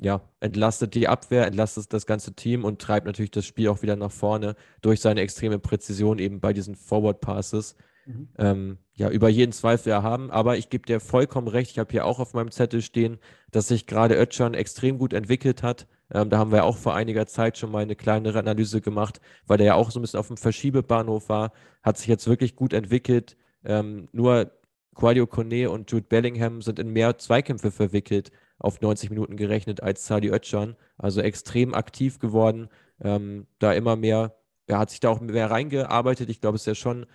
[0.00, 3.96] Ja, entlastet die Abwehr, entlastet das ganze Team und treibt natürlich das Spiel auch wieder
[3.96, 7.76] nach vorne durch seine extreme Präzision eben bei diesen Forward Passes.
[8.04, 8.28] Mhm.
[8.36, 10.30] Ähm, ja, über jeden Zweifel erhaben.
[10.30, 11.70] Aber ich gebe dir vollkommen recht.
[11.70, 13.18] Ich habe hier auch auf meinem Zettel stehen,
[13.52, 15.86] dass sich gerade Ötchan extrem gut entwickelt hat.
[16.12, 19.58] Ähm, da haben wir auch vor einiger Zeit schon mal eine kleinere Analyse gemacht, weil
[19.58, 21.52] der ja auch so ein bisschen auf dem Verschiebebahnhof war.
[21.82, 23.36] Hat sich jetzt wirklich gut entwickelt.
[23.64, 24.52] Ähm, nur
[24.94, 30.06] Quadio Kone und Jude Bellingham sind in mehr Zweikämpfe verwickelt, auf 90 Minuten gerechnet, als
[30.06, 30.76] Sadi Özcan.
[30.98, 32.68] Also extrem aktiv geworden.
[33.00, 34.36] Ähm, da immer mehr,
[34.66, 36.28] er hat sich da auch mehr reingearbeitet.
[36.28, 37.06] Ich glaube, es ist ja schon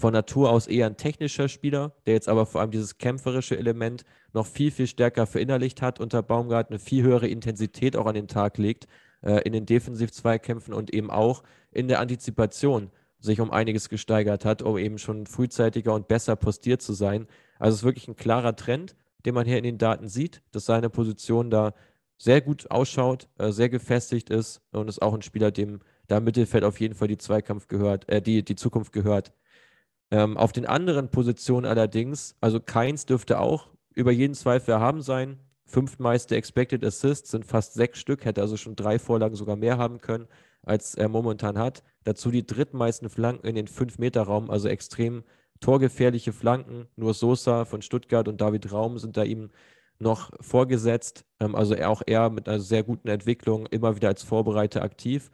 [0.00, 4.04] von Natur aus eher ein technischer Spieler, der jetzt aber vor allem dieses kämpferische Element
[4.32, 8.26] noch viel, viel stärker verinnerlicht hat, unter Baumgart eine viel höhere Intensität auch an den
[8.26, 8.88] Tag legt,
[9.22, 12.90] äh, in den Defensiv-Zweikämpfen und eben auch in der Antizipation
[13.20, 17.26] sich um einiges gesteigert hat, um eben schon frühzeitiger und besser postiert zu sein.
[17.58, 18.96] Also es ist wirklich ein klarer Trend,
[19.26, 21.74] den man hier in den Daten sieht, dass seine Position da
[22.16, 26.24] sehr gut ausschaut, äh, sehr gefestigt ist und ist auch ein Spieler, dem da im
[26.24, 29.32] Mittelfeld auf jeden Fall die Zweikampf gehört, äh, die, die Zukunft gehört.
[30.10, 35.38] Ähm, auf den anderen Positionen allerdings, also Keins dürfte auch über jeden Zweifel erhaben sein.
[35.66, 40.00] Fünftmeiste Expected Assists sind fast sechs Stück, hätte also schon drei Vorlagen sogar mehr haben
[40.00, 40.26] können,
[40.62, 41.84] als er momentan hat.
[42.04, 45.22] Dazu die drittmeisten Flanken in den 5-Meter-Raum, also extrem
[45.60, 46.88] torgefährliche Flanken.
[46.96, 49.50] Nur Sosa von Stuttgart und David Raum sind da ihm
[50.00, 51.24] noch vorgesetzt.
[51.38, 55.30] Ähm, also auch er mit einer sehr guten Entwicklung immer wieder als Vorbereiter aktiv.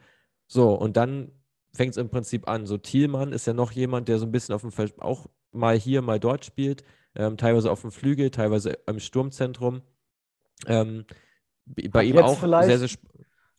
[0.48, 1.32] So, und dann
[1.76, 2.66] fängt es im Prinzip an.
[2.66, 5.76] So Thielmann ist ja noch jemand, der so ein bisschen auf dem Ver auch mal
[5.76, 9.82] hier, mal dort spielt, ähm, teilweise auf dem Flügel, teilweise im Sturmzentrum.
[10.66, 11.04] Ähm,
[11.66, 12.88] bei hat ihm auch sehr, sehr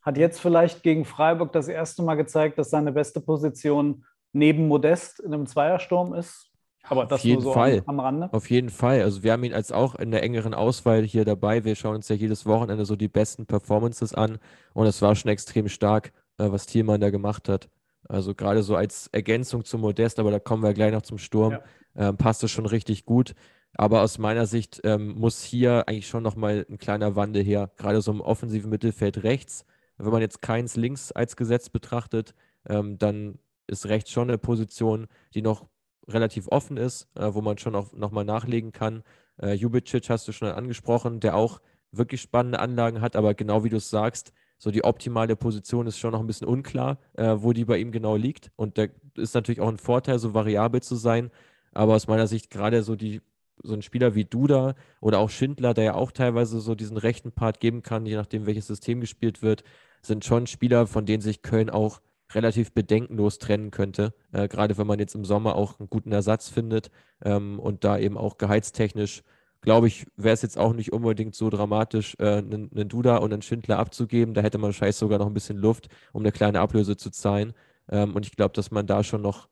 [0.02, 5.20] hat jetzt vielleicht gegen Freiburg das erste Mal gezeigt, dass seine beste Position neben Modest
[5.20, 6.50] in einem Zweiersturm ist.
[6.84, 7.84] Aber das Auf jeden so Fall.
[7.86, 8.30] Am, am, Rande.
[8.32, 9.02] Auf jeden Fall.
[9.02, 11.66] Also wir haben ihn als auch in der engeren Auswahl hier dabei.
[11.66, 14.40] Wir schauen uns ja jedes Wochenende so die besten Performances an
[14.74, 17.68] und es war schon extrem stark, äh, was Thielmann da gemacht hat.
[18.08, 21.54] Also gerade so als Ergänzung zum Modest, aber da kommen wir gleich noch zum Sturm,
[21.54, 21.62] ja.
[21.96, 23.34] ähm, passt es schon richtig gut.
[23.74, 28.02] Aber aus meiner Sicht ähm, muss hier eigentlich schon nochmal ein kleiner Wandel her, gerade
[28.02, 29.66] so im offensiven Mittelfeld rechts.
[29.98, 32.34] Wenn man jetzt keins links als Gesetz betrachtet,
[32.68, 35.68] ähm, dann ist rechts schon eine Position, die noch
[36.08, 39.04] relativ offen ist, äh, wo man schon auch nochmal nachlegen kann.
[39.42, 41.60] Äh, Jubicic hast du schon angesprochen, der auch
[41.92, 46.00] wirklich spannende Anlagen hat, aber genau wie du es sagst, so die optimale Position ist
[46.00, 48.52] schon noch ein bisschen unklar, äh, wo die bei ihm genau liegt.
[48.56, 48.86] Und da
[49.16, 51.32] ist natürlich auch ein Vorteil, so variabel zu sein.
[51.74, 53.22] Aber aus meiner Sicht gerade so die
[53.64, 57.32] so ein Spieler wie Duda oder auch Schindler, der ja auch teilweise so diesen rechten
[57.32, 59.64] Part geben kann, je nachdem, welches System gespielt wird,
[60.02, 62.02] sind schon Spieler, von denen sich Köln auch
[62.34, 64.14] relativ bedenkenlos trennen könnte.
[64.32, 66.92] Äh, gerade wenn man jetzt im Sommer auch einen guten Ersatz findet
[67.24, 69.24] ähm, und da eben auch gehaltstechnisch,
[69.62, 73.42] glaube ich, wäre es jetzt auch nicht unbedingt so dramatisch, äh, einen, Duda und einen
[73.42, 74.34] Schindler abzugeben.
[74.34, 77.54] Da hätte man wahrscheinlich sogar noch ein bisschen Luft, um eine kleine Ablöse zu zahlen.
[77.90, 79.48] Ähm, und ich glaube, dass man da schon noch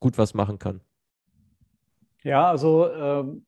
[0.00, 0.80] gut was machen kann.
[2.22, 3.46] Ja, also ähm,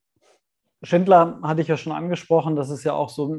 [0.83, 3.37] Schindler hatte ich ja schon angesprochen, das ist ja auch so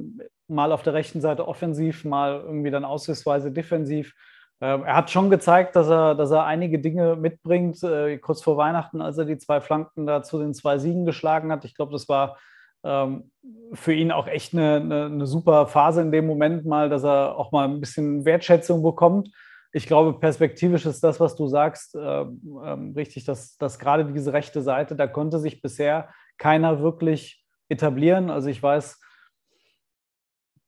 [0.49, 4.15] mal auf der rechten Seite offensiv, mal irgendwie dann aussichtsweise defensiv.
[4.61, 7.83] Ähm, er hat schon gezeigt, dass er, dass er einige Dinge mitbringt.
[7.83, 11.51] Äh, kurz vor Weihnachten, als er die zwei Flanken da zu den zwei Siegen geschlagen
[11.51, 11.65] hat.
[11.65, 12.37] Ich glaube, das war
[12.83, 17.37] für ihn auch echt eine, eine, eine, super Phase in dem Moment mal, dass er
[17.37, 19.31] auch mal ein bisschen Wertschätzung bekommt.
[19.73, 24.33] Ich glaube, perspektivisch ist das, was du sagst, äh, äh, richtig, dass, dass gerade diese
[24.33, 26.09] rechte Seite, da konnte sich bisher
[26.39, 28.31] keiner wirklich etablieren.
[28.31, 29.01] Also ich weiß,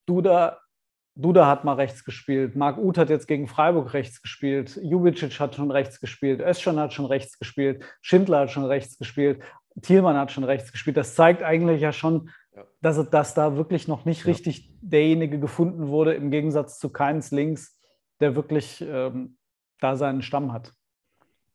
[0.07, 0.59] Duda,
[1.15, 5.55] Duda hat mal rechts gespielt, Marc Uth hat jetzt gegen Freiburg rechts gespielt, Jubicic hat
[5.57, 9.43] schon rechts gespielt, Özcan hat schon rechts gespielt, Schindler hat schon rechts gespielt,
[9.81, 10.97] Thielmann hat schon rechts gespielt.
[10.97, 12.65] Das zeigt eigentlich ja schon, ja.
[12.83, 14.27] Dass, dass da wirklich noch nicht ja.
[14.27, 17.79] richtig derjenige gefunden wurde, im Gegensatz zu Keins links,
[18.21, 19.39] der wirklich ähm,
[19.81, 20.73] da seinen Stamm hat.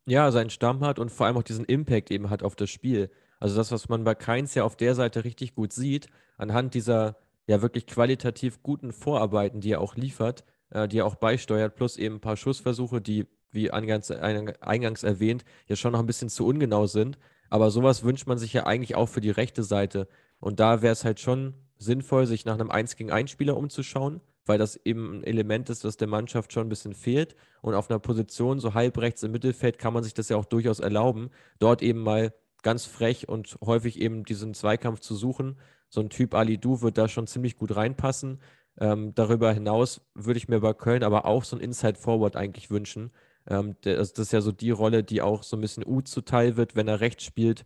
[0.05, 3.11] Ja, seinen Stamm hat und vor allem auch diesen Impact eben hat auf das Spiel.
[3.39, 6.07] Also das, was man bei Keins ja auf der Seite richtig gut sieht,
[6.37, 11.15] anhand dieser ja wirklich qualitativ guten Vorarbeiten, die er auch liefert, äh, die er auch
[11.15, 16.07] beisteuert, plus eben ein paar Schussversuche, die, wie eingangs, eingangs erwähnt, ja schon noch ein
[16.07, 17.17] bisschen zu ungenau sind.
[17.49, 20.07] Aber sowas wünscht man sich ja eigentlich auch für die rechte Seite.
[20.39, 24.21] Und da wäre es halt schon sinnvoll, sich nach einem 1 gegen 1 Spieler umzuschauen,
[24.45, 27.35] weil das eben ein Element ist, das der Mannschaft schon ein bisschen fehlt.
[27.61, 30.45] Und auf einer Position so halb rechts im Mittelfeld kann man sich das ja auch
[30.45, 31.29] durchaus erlauben,
[31.59, 32.33] dort eben mal
[32.63, 35.57] ganz frech und häufig eben diesen Zweikampf zu suchen.
[35.89, 38.39] So ein Typ Ali Du wird da schon ziemlich gut reinpassen.
[38.79, 42.69] Ähm, darüber hinaus würde ich mir bei Köln aber auch so ein Inside Forward eigentlich
[42.69, 43.11] wünschen.
[43.49, 46.01] Ähm, der, also das ist ja so die Rolle, die auch so ein bisschen U
[46.01, 47.65] zuteil wird, wenn er rechts spielt,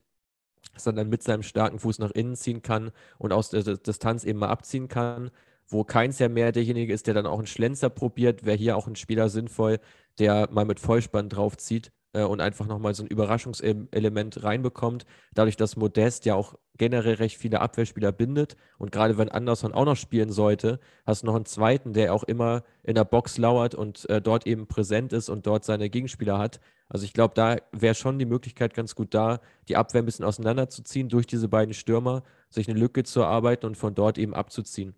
[0.73, 4.23] dass er dann mit seinem starken Fuß nach innen ziehen kann und aus der Distanz
[4.23, 5.31] eben mal abziehen kann.
[5.67, 8.87] Wo keins ja mehr derjenige ist, der dann auch einen Schlenzer probiert, wäre hier auch
[8.87, 9.79] ein Spieler sinnvoll,
[10.19, 15.05] der mal mit Vollspann draufzieht äh, und einfach nochmal so ein Überraschungselement reinbekommt.
[15.33, 19.85] Dadurch, dass Modest ja auch generell recht viele Abwehrspieler bindet und gerade wenn Anderson auch
[19.85, 23.75] noch spielen sollte, hast du noch einen zweiten, der auch immer in der Box lauert
[23.75, 26.59] und äh, dort eben präsent ist und dort seine Gegenspieler hat.
[26.89, 29.39] Also ich glaube, da wäre schon die Möglichkeit ganz gut da,
[29.69, 33.77] die Abwehr ein bisschen auseinanderzuziehen durch diese beiden Stürmer, sich eine Lücke zu erarbeiten und
[33.77, 34.95] von dort eben abzuziehen.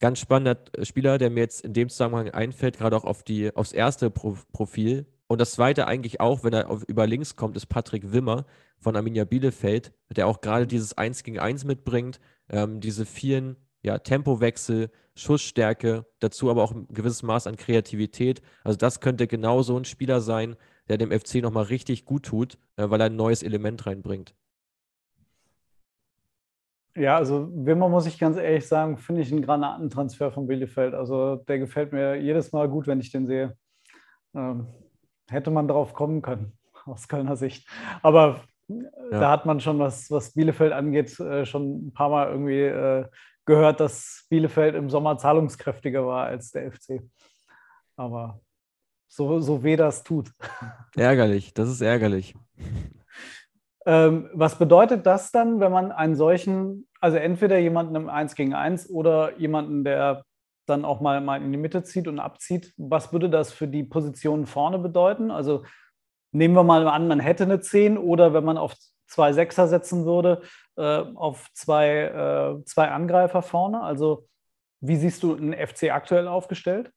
[0.00, 3.72] Ganz spannender Spieler, der mir jetzt in dem Zusammenhang einfällt, gerade auch auf die, aufs
[3.72, 7.66] erste Pro Profil, und das zweite eigentlich auch, wenn er auf, über links kommt, ist
[7.66, 8.46] Patrick Wimmer
[8.78, 13.98] von Arminia Bielefeld, der auch gerade dieses 1 gegen 1 mitbringt, ähm, diese vielen ja,
[13.98, 18.42] Tempowechsel, Schussstärke, dazu aber auch ein gewisses Maß an Kreativität.
[18.62, 20.54] Also das könnte genau so ein Spieler sein,
[20.88, 24.36] der dem FC nochmal richtig gut tut, äh, weil er ein neues Element reinbringt.
[26.94, 30.94] Ja, also Wimmer muss ich ganz ehrlich sagen, finde ich einen Granatentransfer von Bielefeld.
[30.94, 33.56] Also der gefällt mir jedes Mal gut, wenn ich den sehe.
[34.32, 34.68] Ähm,
[35.28, 37.68] hätte man darauf kommen können, aus Kölner Sicht.
[38.02, 38.84] Aber ja.
[39.10, 43.06] da hat man schon, was, was Bielefeld angeht, äh, schon ein paar Mal irgendwie äh,
[43.44, 47.02] gehört, dass Bielefeld im Sommer zahlungskräftiger war als der FC.
[47.96, 48.40] Aber
[49.08, 50.30] so, so weh das tut.
[50.96, 52.34] Ärgerlich, das ist ärgerlich.
[53.86, 58.54] Ähm, was bedeutet das dann, wenn man einen solchen, also entweder jemanden im 1 gegen
[58.54, 60.24] 1 oder jemanden, der
[60.66, 63.84] dann auch mal, mal in die Mitte zieht und abzieht, was würde das für die
[63.84, 65.30] Positionen vorne bedeuten?
[65.30, 65.64] Also
[66.32, 68.74] nehmen wir mal an, man hätte eine 10 oder wenn man auf
[69.06, 70.42] zwei Sechser setzen würde,
[70.76, 73.82] äh, auf zwei, äh, zwei Angreifer vorne.
[73.82, 74.26] Also
[74.80, 76.90] wie siehst du einen FC aktuell aufgestellt?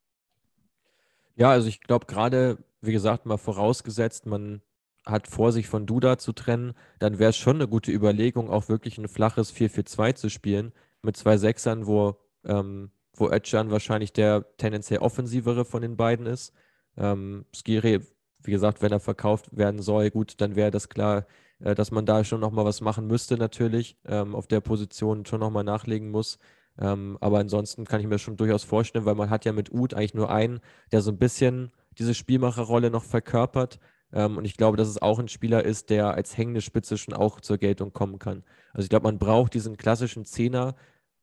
[1.35, 4.61] Ja, also ich glaube gerade, wie gesagt, mal vorausgesetzt, man
[5.05, 8.67] hat vor, sich von Duda zu trennen, dann wäre es schon eine gute Überlegung, auch
[8.67, 14.45] wirklich ein flaches 4-4-2 zu spielen mit zwei Sechsern, wo ähm, wo Özcan wahrscheinlich der
[14.57, 16.53] tendenziell offensivere von den beiden ist.
[16.97, 18.01] Ähm, Skiri,
[18.43, 21.25] wie gesagt, wenn er verkauft werden soll, gut, dann wäre das klar,
[21.59, 25.39] äh, dass man da schon nochmal was machen müsste natürlich, ähm, auf der Position schon
[25.39, 26.39] nochmal nachlegen muss.
[26.79, 29.93] Ähm, aber ansonsten kann ich mir schon durchaus vorstellen, weil man hat ja mit Uth
[29.93, 30.59] eigentlich nur einen,
[30.91, 33.79] der so ein bisschen diese Spielmacherrolle noch verkörpert.
[34.13, 37.13] Ähm, und ich glaube, dass es auch ein Spieler ist, der als hängende Spitze schon
[37.13, 38.43] auch zur Geltung kommen kann.
[38.73, 40.75] Also ich glaube, man braucht diesen klassischen Zehner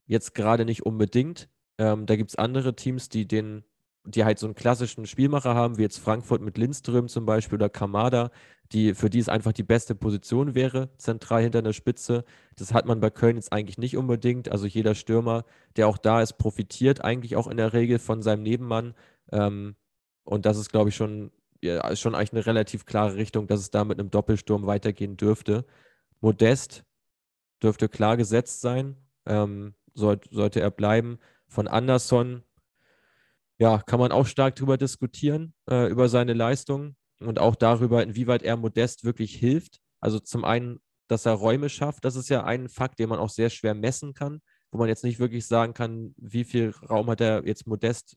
[0.06, 3.64] jetzt gerade nicht unbedingt, ähm, da gibt es andere Teams, die den
[4.06, 7.70] die halt so einen klassischen Spielmacher haben, wie jetzt Frankfurt mit Lindström zum Beispiel oder
[7.70, 8.30] Kamada,
[8.72, 12.24] die, für die es einfach die beste Position wäre, zentral hinter der Spitze.
[12.56, 14.50] Das hat man bei Köln jetzt eigentlich nicht unbedingt.
[14.50, 15.44] Also jeder Stürmer,
[15.76, 18.94] der auch da ist, profitiert eigentlich auch in der Regel von seinem Nebenmann.
[19.32, 19.74] Ähm,
[20.24, 21.30] und das ist, glaube ich, schon,
[21.62, 25.64] ja, schon eigentlich eine relativ klare Richtung, dass es da mit einem Doppelsturm weitergehen dürfte.
[26.20, 26.84] Modest
[27.62, 28.96] dürfte klar gesetzt sein,
[29.26, 31.18] ähm, soll, sollte er bleiben.
[31.48, 32.42] Von Anderson,
[33.58, 38.42] ja, kann man auch stark darüber diskutieren, äh, über seine Leistung und auch darüber, inwieweit
[38.42, 39.80] er Modest wirklich hilft.
[40.00, 43.30] Also zum einen, dass er Räume schafft, das ist ja ein Fakt, den man auch
[43.30, 44.40] sehr schwer messen kann,
[44.70, 48.16] wo man jetzt nicht wirklich sagen kann, wie viel Raum hat er jetzt Modest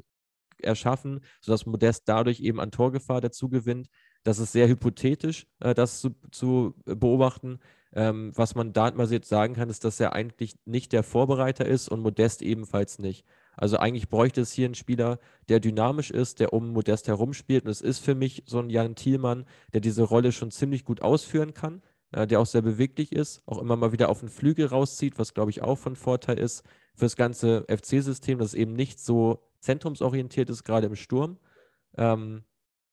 [0.60, 3.90] erschaffen, sodass Modest dadurch eben an Torgefahr dazu gewinnt.
[4.24, 7.60] Das ist sehr hypothetisch, äh, das zu, zu beobachten.
[7.94, 11.66] Ähm, was man da mal jetzt sagen kann, ist, dass er eigentlich nicht der Vorbereiter
[11.66, 13.26] ist und Modest ebenfalls nicht.
[13.56, 15.20] Also eigentlich bräuchte es hier einen Spieler,
[15.50, 17.66] der dynamisch ist, der um Modest herumspielt.
[17.66, 21.02] Und es ist für mich so ein Jan Thielmann, der diese Rolle schon ziemlich gut
[21.02, 21.82] ausführen kann,
[22.12, 25.34] äh, der auch sehr beweglich ist, auch immer mal wieder auf den Flügel rauszieht, was
[25.34, 26.64] glaube ich auch von Vorteil ist
[26.94, 31.38] für das ganze FC-System, dass es eben nicht so zentrumsorientiert ist, gerade im Sturm.
[31.98, 32.44] Ähm,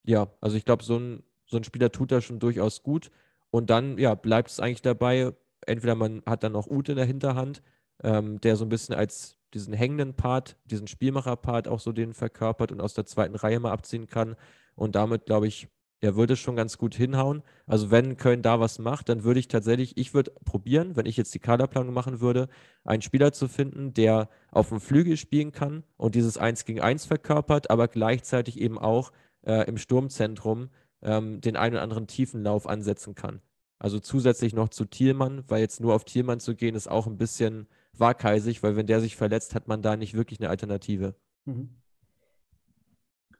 [0.04, 3.10] ja, also ich glaube, so ein, so ein Spieler tut da schon durchaus gut.
[3.54, 5.32] Und dann, ja, bleibt es eigentlich dabei,
[5.64, 7.62] entweder man hat dann noch Ute in der Hinterhand,
[8.02, 12.72] ähm, der so ein bisschen als diesen hängenden Part, diesen Spielmacher-Part auch so den verkörpert
[12.72, 14.34] und aus der zweiten Reihe mal abziehen kann.
[14.74, 15.68] Und damit, glaube ich,
[16.02, 17.44] der würde schon ganz gut hinhauen.
[17.64, 21.16] Also wenn Köln da was macht, dann würde ich tatsächlich, ich würde probieren, wenn ich
[21.16, 22.48] jetzt die Kaderplanung machen würde,
[22.82, 27.04] einen Spieler zu finden, der auf dem Flügel spielen kann und dieses 1 gegen 1
[27.04, 29.12] verkörpert, aber gleichzeitig eben auch
[29.46, 30.70] äh, im Sturmzentrum
[31.04, 33.40] ähm, den einen oder anderen Tiefenlauf ansetzen kann.
[33.78, 37.18] Also zusätzlich noch zu Thielmann, weil jetzt nur auf Thielmann zu gehen, ist auch ein
[37.18, 41.14] bisschen waghalsig, weil wenn der sich verletzt, hat man da nicht wirklich eine Alternative.
[41.44, 41.70] Mhm.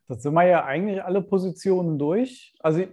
[0.07, 2.55] Das sind wir ja eigentlich alle Positionen durch.
[2.61, 2.85] Also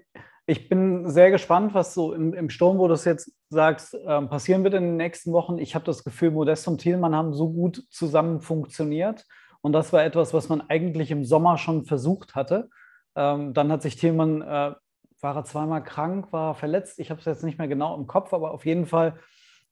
[0.46, 4.30] ich, bin sehr gespannt, was so im, im Sturm, wo du es jetzt sagst, ähm,
[4.30, 5.58] passieren wird in den nächsten Wochen.
[5.58, 9.26] Ich habe das Gefühl, Modest und Thielmann haben so gut zusammen funktioniert.
[9.62, 12.70] Und das war etwas, was man eigentlich im Sommer schon versucht hatte.
[13.16, 14.74] Ähm, dann hat sich Thielmann, äh,
[15.22, 17.00] war er zweimal krank, war verletzt.
[17.00, 19.20] Ich habe es jetzt nicht mehr genau im Kopf, aber auf jeden Fall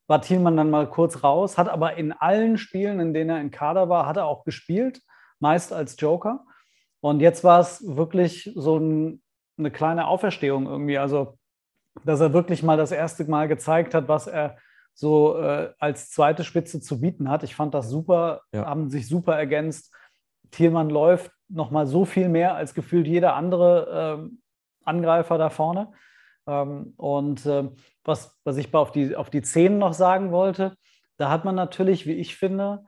[0.07, 3.51] war Thielmann dann mal kurz raus, hat aber in allen Spielen, in denen er in
[3.51, 5.01] Kader war, hat er auch gespielt,
[5.39, 6.45] meist als Joker.
[6.99, 9.21] Und jetzt war es wirklich so ein,
[9.57, 10.97] eine kleine Auferstehung irgendwie.
[10.97, 11.37] Also,
[12.03, 14.57] dass er wirklich mal das erste Mal gezeigt hat, was er
[14.93, 17.43] so äh, als zweite Spitze zu bieten hat.
[17.43, 18.65] Ich fand das super, ja.
[18.65, 19.93] haben sich super ergänzt.
[20.51, 24.35] Thielmann läuft nochmal so viel mehr als gefühlt jeder andere äh,
[24.85, 25.91] Angreifer da vorne.
[26.47, 27.69] Ähm, und äh,
[28.03, 30.75] was, was ich auf die, auf die Szenen noch sagen wollte,
[31.17, 32.85] da hat man natürlich, wie ich finde,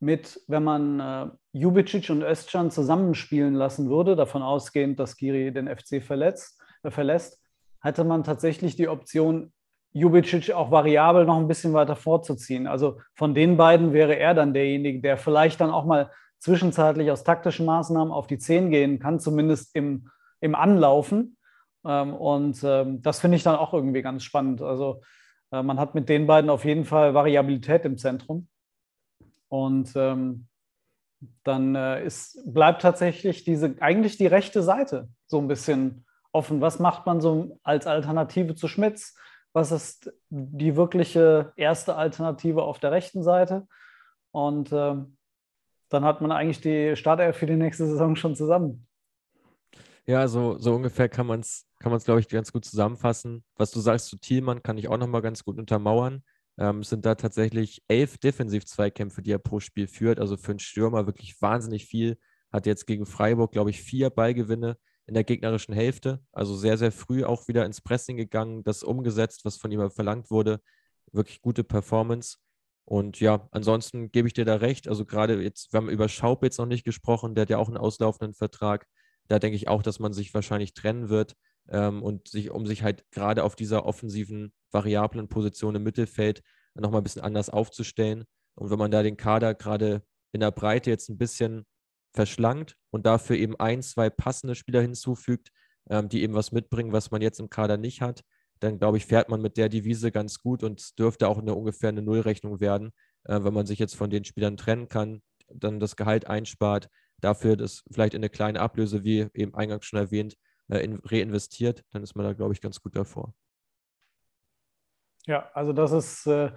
[0.00, 5.68] mit, wenn man äh, Jubicic und Özcan zusammenspielen lassen würde, davon ausgehend, dass Giri den
[5.68, 7.40] FC verletzt, äh, verlässt,
[7.80, 9.52] hätte man tatsächlich die Option,
[9.94, 12.66] Jubicic auch variabel noch ein bisschen weiter vorzuziehen.
[12.66, 16.10] Also von den beiden wäre er dann derjenige, der vielleicht dann auch mal
[16.42, 20.08] zwischenzeitlich aus taktischen Maßnahmen auf die 10 gehen kann, zumindest im,
[20.40, 21.36] im Anlaufen.
[21.84, 24.60] Ähm, und ähm, das finde ich dann auch irgendwie ganz spannend.
[24.60, 25.02] Also
[25.52, 28.48] äh, man hat mit den beiden auf jeden Fall Variabilität im Zentrum.
[29.46, 30.48] Und ähm,
[31.44, 36.60] dann äh, ist, bleibt tatsächlich diese, eigentlich die rechte Seite so ein bisschen offen.
[36.60, 39.16] Was macht man so als Alternative zu Schmitz?
[39.52, 43.68] Was ist die wirkliche erste Alternative auf der rechten Seite?
[44.32, 44.96] Und äh,
[45.92, 48.86] dann hat man eigentlich die Startelf für die nächste Saison schon zusammen.
[50.06, 53.44] Ja, so, so ungefähr kann man es, kann glaube ich, ganz gut zusammenfassen.
[53.56, 56.22] Was du sagst zu Thielmann, kann ich auch nochmal ganz gut untermauern
[56.58, 60.20] ähm, sind da tatsächlich elf Defensiv-Zweikämpfe, die er pro Spiel führt.
[60.20, 62.18] Also für einen Stürmer wirklich wahnsinnig viel.
[62.52, 64.76] Hat jetzt gegen Freiburg, glaube ich, vier Ballgewinne
[65.06, 66.20] in der gegnerischen Hälfte.
[66.32, 70.30] Also sehr, sehr früh auch wieder ins Pressing gegangen, das umgesetzt, was von ihm verlangt
[70.30, 70.60] wurde.
[71.12, 72.38] Wirklich gute Performance.
[72.84, 74.88] Und ja, ansonsten gebe ich dir da recht.
[74.88, 77.68] Also gerade jetzt, wir haben über Schaub jetzt noch nicht gesprochen, der hat ja auch
[77.68, 78.86] einen auslaufenden Vertrag.
[79.28, 81.36] Da denke ich auch, dass man sich wahrscheinlich trennen wird
[81.68, 86.42] ähm, und sich, um sich halt gerade auf dieser offensiven, variablen Position im Mittelfeld
[86.74, 88.24] nochmal ein bisschen anders aufzustellen.
[88.54, 90.02] Und wenn man da den Kader gerade
[90.32, 91.66] in der Breite jetzt ein bisschen
[92.14, 95.50] verschlankt und dafür eben ein, zwei passende Spieler hinzufügt,
[95.88, 98.22] ähm, die eben was mitbringen, was man jetzt im Kader nicht hat,
[98.62, 101.88] dann glaube ich, fährt man mit der Devise ganz gut und dürfte auch eine ungefähr
[101.88, 102.92] eine Nullrechnung werden,
[103.24, 106.88] äh, wenn man sich jetzt von den Spielern trennen kann, dann das Gehalt einspart,
[107.20, 110.36] dafür das vielleicht in eine kleine Ablöse, wie eben eingangs schon erwähnt,
[110.68, 113.34] äh, reinvestiert, dann ist man da, glaube ich, ganz gut davor.
[115.26, 116.50] Ja, also das ist, äh,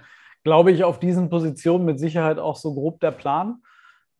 [0.43, 3.61] glaube ich, auf diesen Positionen mit Sicherheit auch so grob der Plan.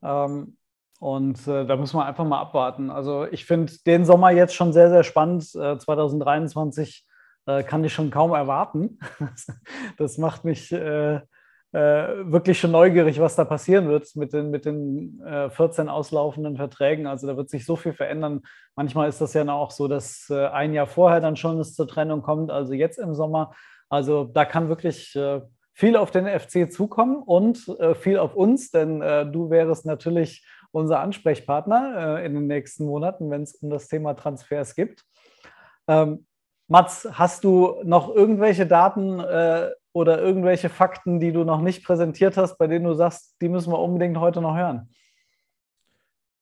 [0.04, 0.58] Ähm,
[1.00, 2.90] Und äh, da müssen wir einfach mal abwarten.
[2.90, 5.44] Also ich finde den Sommer jetzt schon sehr, sehr spannend.
[5.56, 7.06] Äh, 2023
[7.46, 9.00] äh, kann ich schon kaum erwarten.
[9.98, 11.22] das macht mich äh, äh,
[11.72, 17.08] wirklich schon neugierig, was da passieren wird mit den, mit den 14 auslaufenden Verträgen.
[17.08, 18.42] Also da wird sich so viel verändern.
[18.76, 22.22] Manchmal ist das ja auch so, dass ein Jahr vorher dann schon es zur Trennung
[22.22, 23.54] kommt, also jetzt im Sommer.
[23.90, 25.18] Also da kann wirklich
[25.74, 27.66] viel auf den FC zukommen und
[28.00, 33.44] viel auf uns, denn du wärst natürlich unser Ansprechpartner äh, in den nächsten Monaten, wenn
[33.44, 34.76] es um das Thema Transfers.
[35.88, 36.25] Ähm,
[36.68, 42.38] Mats, hast du noch irgendwelche Daten äh, oder irgendwelche Fakten, die du noch nicht präsentiert
[42.38, 44.90] hast, bei denen du sagst, die müssen wir unbedingt heute noch hören?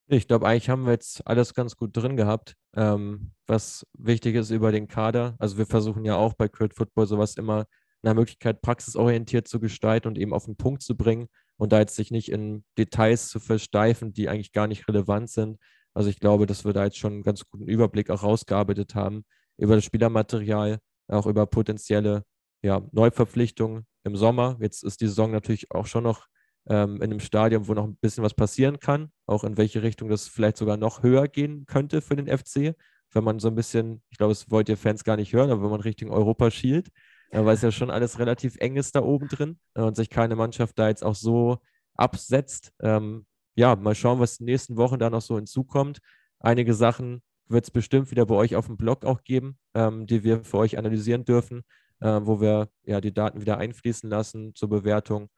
[0.07, 2.55] Ich glaube, eigentlich haben wir jetzt alles ganz gut drin gehabt.
[2.75, 5.35] Ähm, was wichtig ist über den Kader.
[5.39, 7.65] Also wir versuchen ja auch bei Crit Football sowas immer
[8.01, 11.95] nach Möglichkeit praxisorientiert zu gestalten und eben auf den Punkt zu bringen und da jetzt
[11.95, 15.57] sich nicht in Details zu versteifen, die eigentlich gar nicht relevant sind.
[15.93, 19.25] Also ich glaube, dass wir da jetzt schon einen ganz guten Überblick auch rausgearbeitet haben
[19.63, 22.23] über das Spielermaterial, auch über potenzielle
[22.61, 24.57] ja, Neuverpflichtungen im Sommer.
[24.59, 26.27] Jetzt ist die Saison natürlich auch schon noch
[26.67, 30.09] ähm, in einem Stadium, wo noch ein bisschen was passieren kann, auch in welche Richtung
[30.09, 32.75] das vielleicht sogar noch höher gehen könnte für den FC,
[33.13, 35.63] wenn man so ein bisschen, ich glaube, das wollt ihr Fans gar nicht hören, aber
[35.63, 36.89] wenn man Richtung Europa schielt,
[37.31, 40.35] weil es ja schon alles relativ eng ist da oben drin äh, und sich keine
[40.35, 41.59] Mannschaft da jetzt auch so
[41.95, 42.73] absetzt.
[42.81, 45.99] Ähm, ja, mal schauen, was in den nächsten Wochen da noch so hinzukommt.
[46.39, 47.21] Einige Sachen
[47.53, 50.57] wird es bestimmt wieder bei euch auf dem Blog auch geben, ähm, die wir für
[50.57, 51.63] euch analysieren dürfen,
[52.01, 55.29] äh, wo wir ja die Daten wieder einfließen lassen zur Bewertung.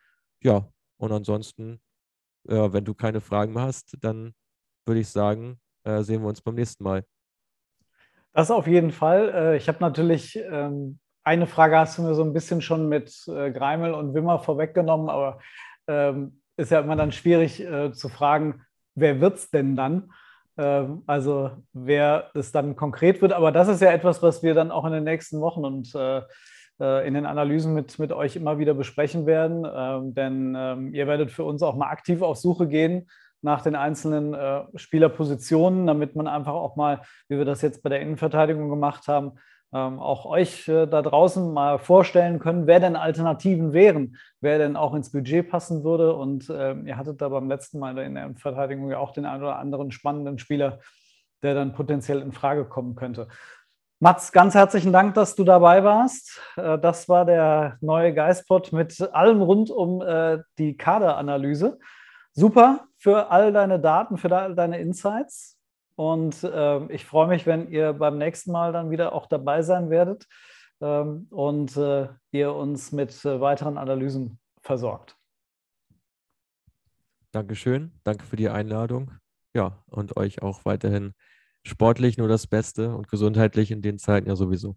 [0.42, 1.80] Ja, und ansonsten,
[2.48, 4.34] äh, wenn du keine Fragen mehr hast, dann
[4.86, 7.06] würde ich sagen, äh, sehen wir uns beim nächsten Mal.
[8.34, 9.30] Das auf jeden Fall.
[9.34, 13.14] Äh, ich habe natürlich ähm, eine Frage hast du mir so ein bisschen schon mit
[13.28, 15.40] äh, Greimel und Wimmer vorweggenommen, aber
[15.88, 20.12] ähm, ist ja immer dann schwierig äh, zu fragen, wer wird es denn dann?
[20.58, 23.34] Ähm, also wer es dann konkret wird.
[23.34, 26.22] Aber das ist ja etwas, was wir dann auch in den nächsten Wochen und äh,
[26.80, 29.68] äh in den Analysen mit, mit euch immer wieder besprechen werden.
[29.72, 33.08] Ähm, denn ähm, ihr werdet für uns auch mal aktiv auf Suche gehen
[33.42, 37.90] nach den einzelnen äh, Spielerpositionen, damit man einfach auch mal, wie wir das jetzt bei
[37.90, 39.34] der Innenverteidigung gemacht haben,
[39.76, 44.78] ähm, auch euch äh, da draußen mal vorstellen können, wer denn Alternativen wären, wer denn
[44.78, 46.16] auch ins Budget passen würde.
[46.16, 49.44] Und äh, ihr hattet da beim letzten Mal in der Verteidigung ja auch den einen
[49.44, 50.80] oder anderen spannenden Spieler,
[51.44, 53.28] der dann potenziell in Frage kommen könnte.
[54.00, 56.42] Mats, ganz herzlichen Dank, dass du dabei warst.
[56.56, 61.80] Äh, das war der neue Geistpot mit allem rund um äh, die Kaderanalyse.
[62.32, 65.55] Super für all deine Daten, für all deine Insights.
[65.96, 69.90] Und äh, ich freue mich, wenn ihr beim nächsten Mal dann wieder auch dabei sein
[69.90, 70.28] werdet
[70.82, 75.18] ähm, und äh, ihr uns mit äh, weiteren Analysen versorgt.
[77.32, 77.92] Dankeschön.
[78.04, 79.12] Danke für die Einladung.
[79.54, 81.14] Ja, und euch auch weiterhin
[81.66, 84.76] sportlich nur das Beste und gesundheitlich in den Zeiten ja sowieso.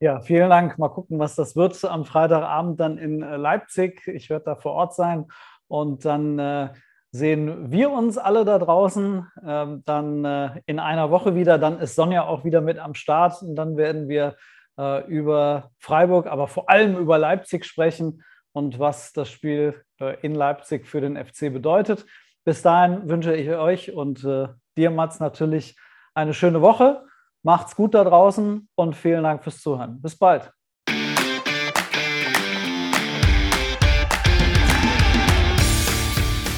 [0.00, 0.78] Ja, vielen Dank.
[0.78, 4.06] Mal gucken, was das wird am Freitagabend dann in äh, Leipzig.
[4.06, 5.26] Ich werde da vor Ort sein
[5.68, 6.72] und dann äh,
[7.16, 11.58] sehen wir uns alle da draußen ähm, dann äh, in einer Woche wieder.
[11.58, 14.36] Dann ist Sonja auch wieder mit am Start und dann werden wir
[14.78, 20.34] äh, über Freiburg, aber vor allem über Leipzig sprechen und was das Spiel äh, in
[20.34, 22.06] Leipzig für den FC bedeutet.
[22.44, 25.76] Bis dahin wünsche ich euch und äh, dir, Mats, natürlich
[26.14, 27.04] eine schöne Woche.
[27.42, 30.00] Macht's gut da draußen und vielen Dank fürs Zuhören.
[30.00, 30.52] Bis bald.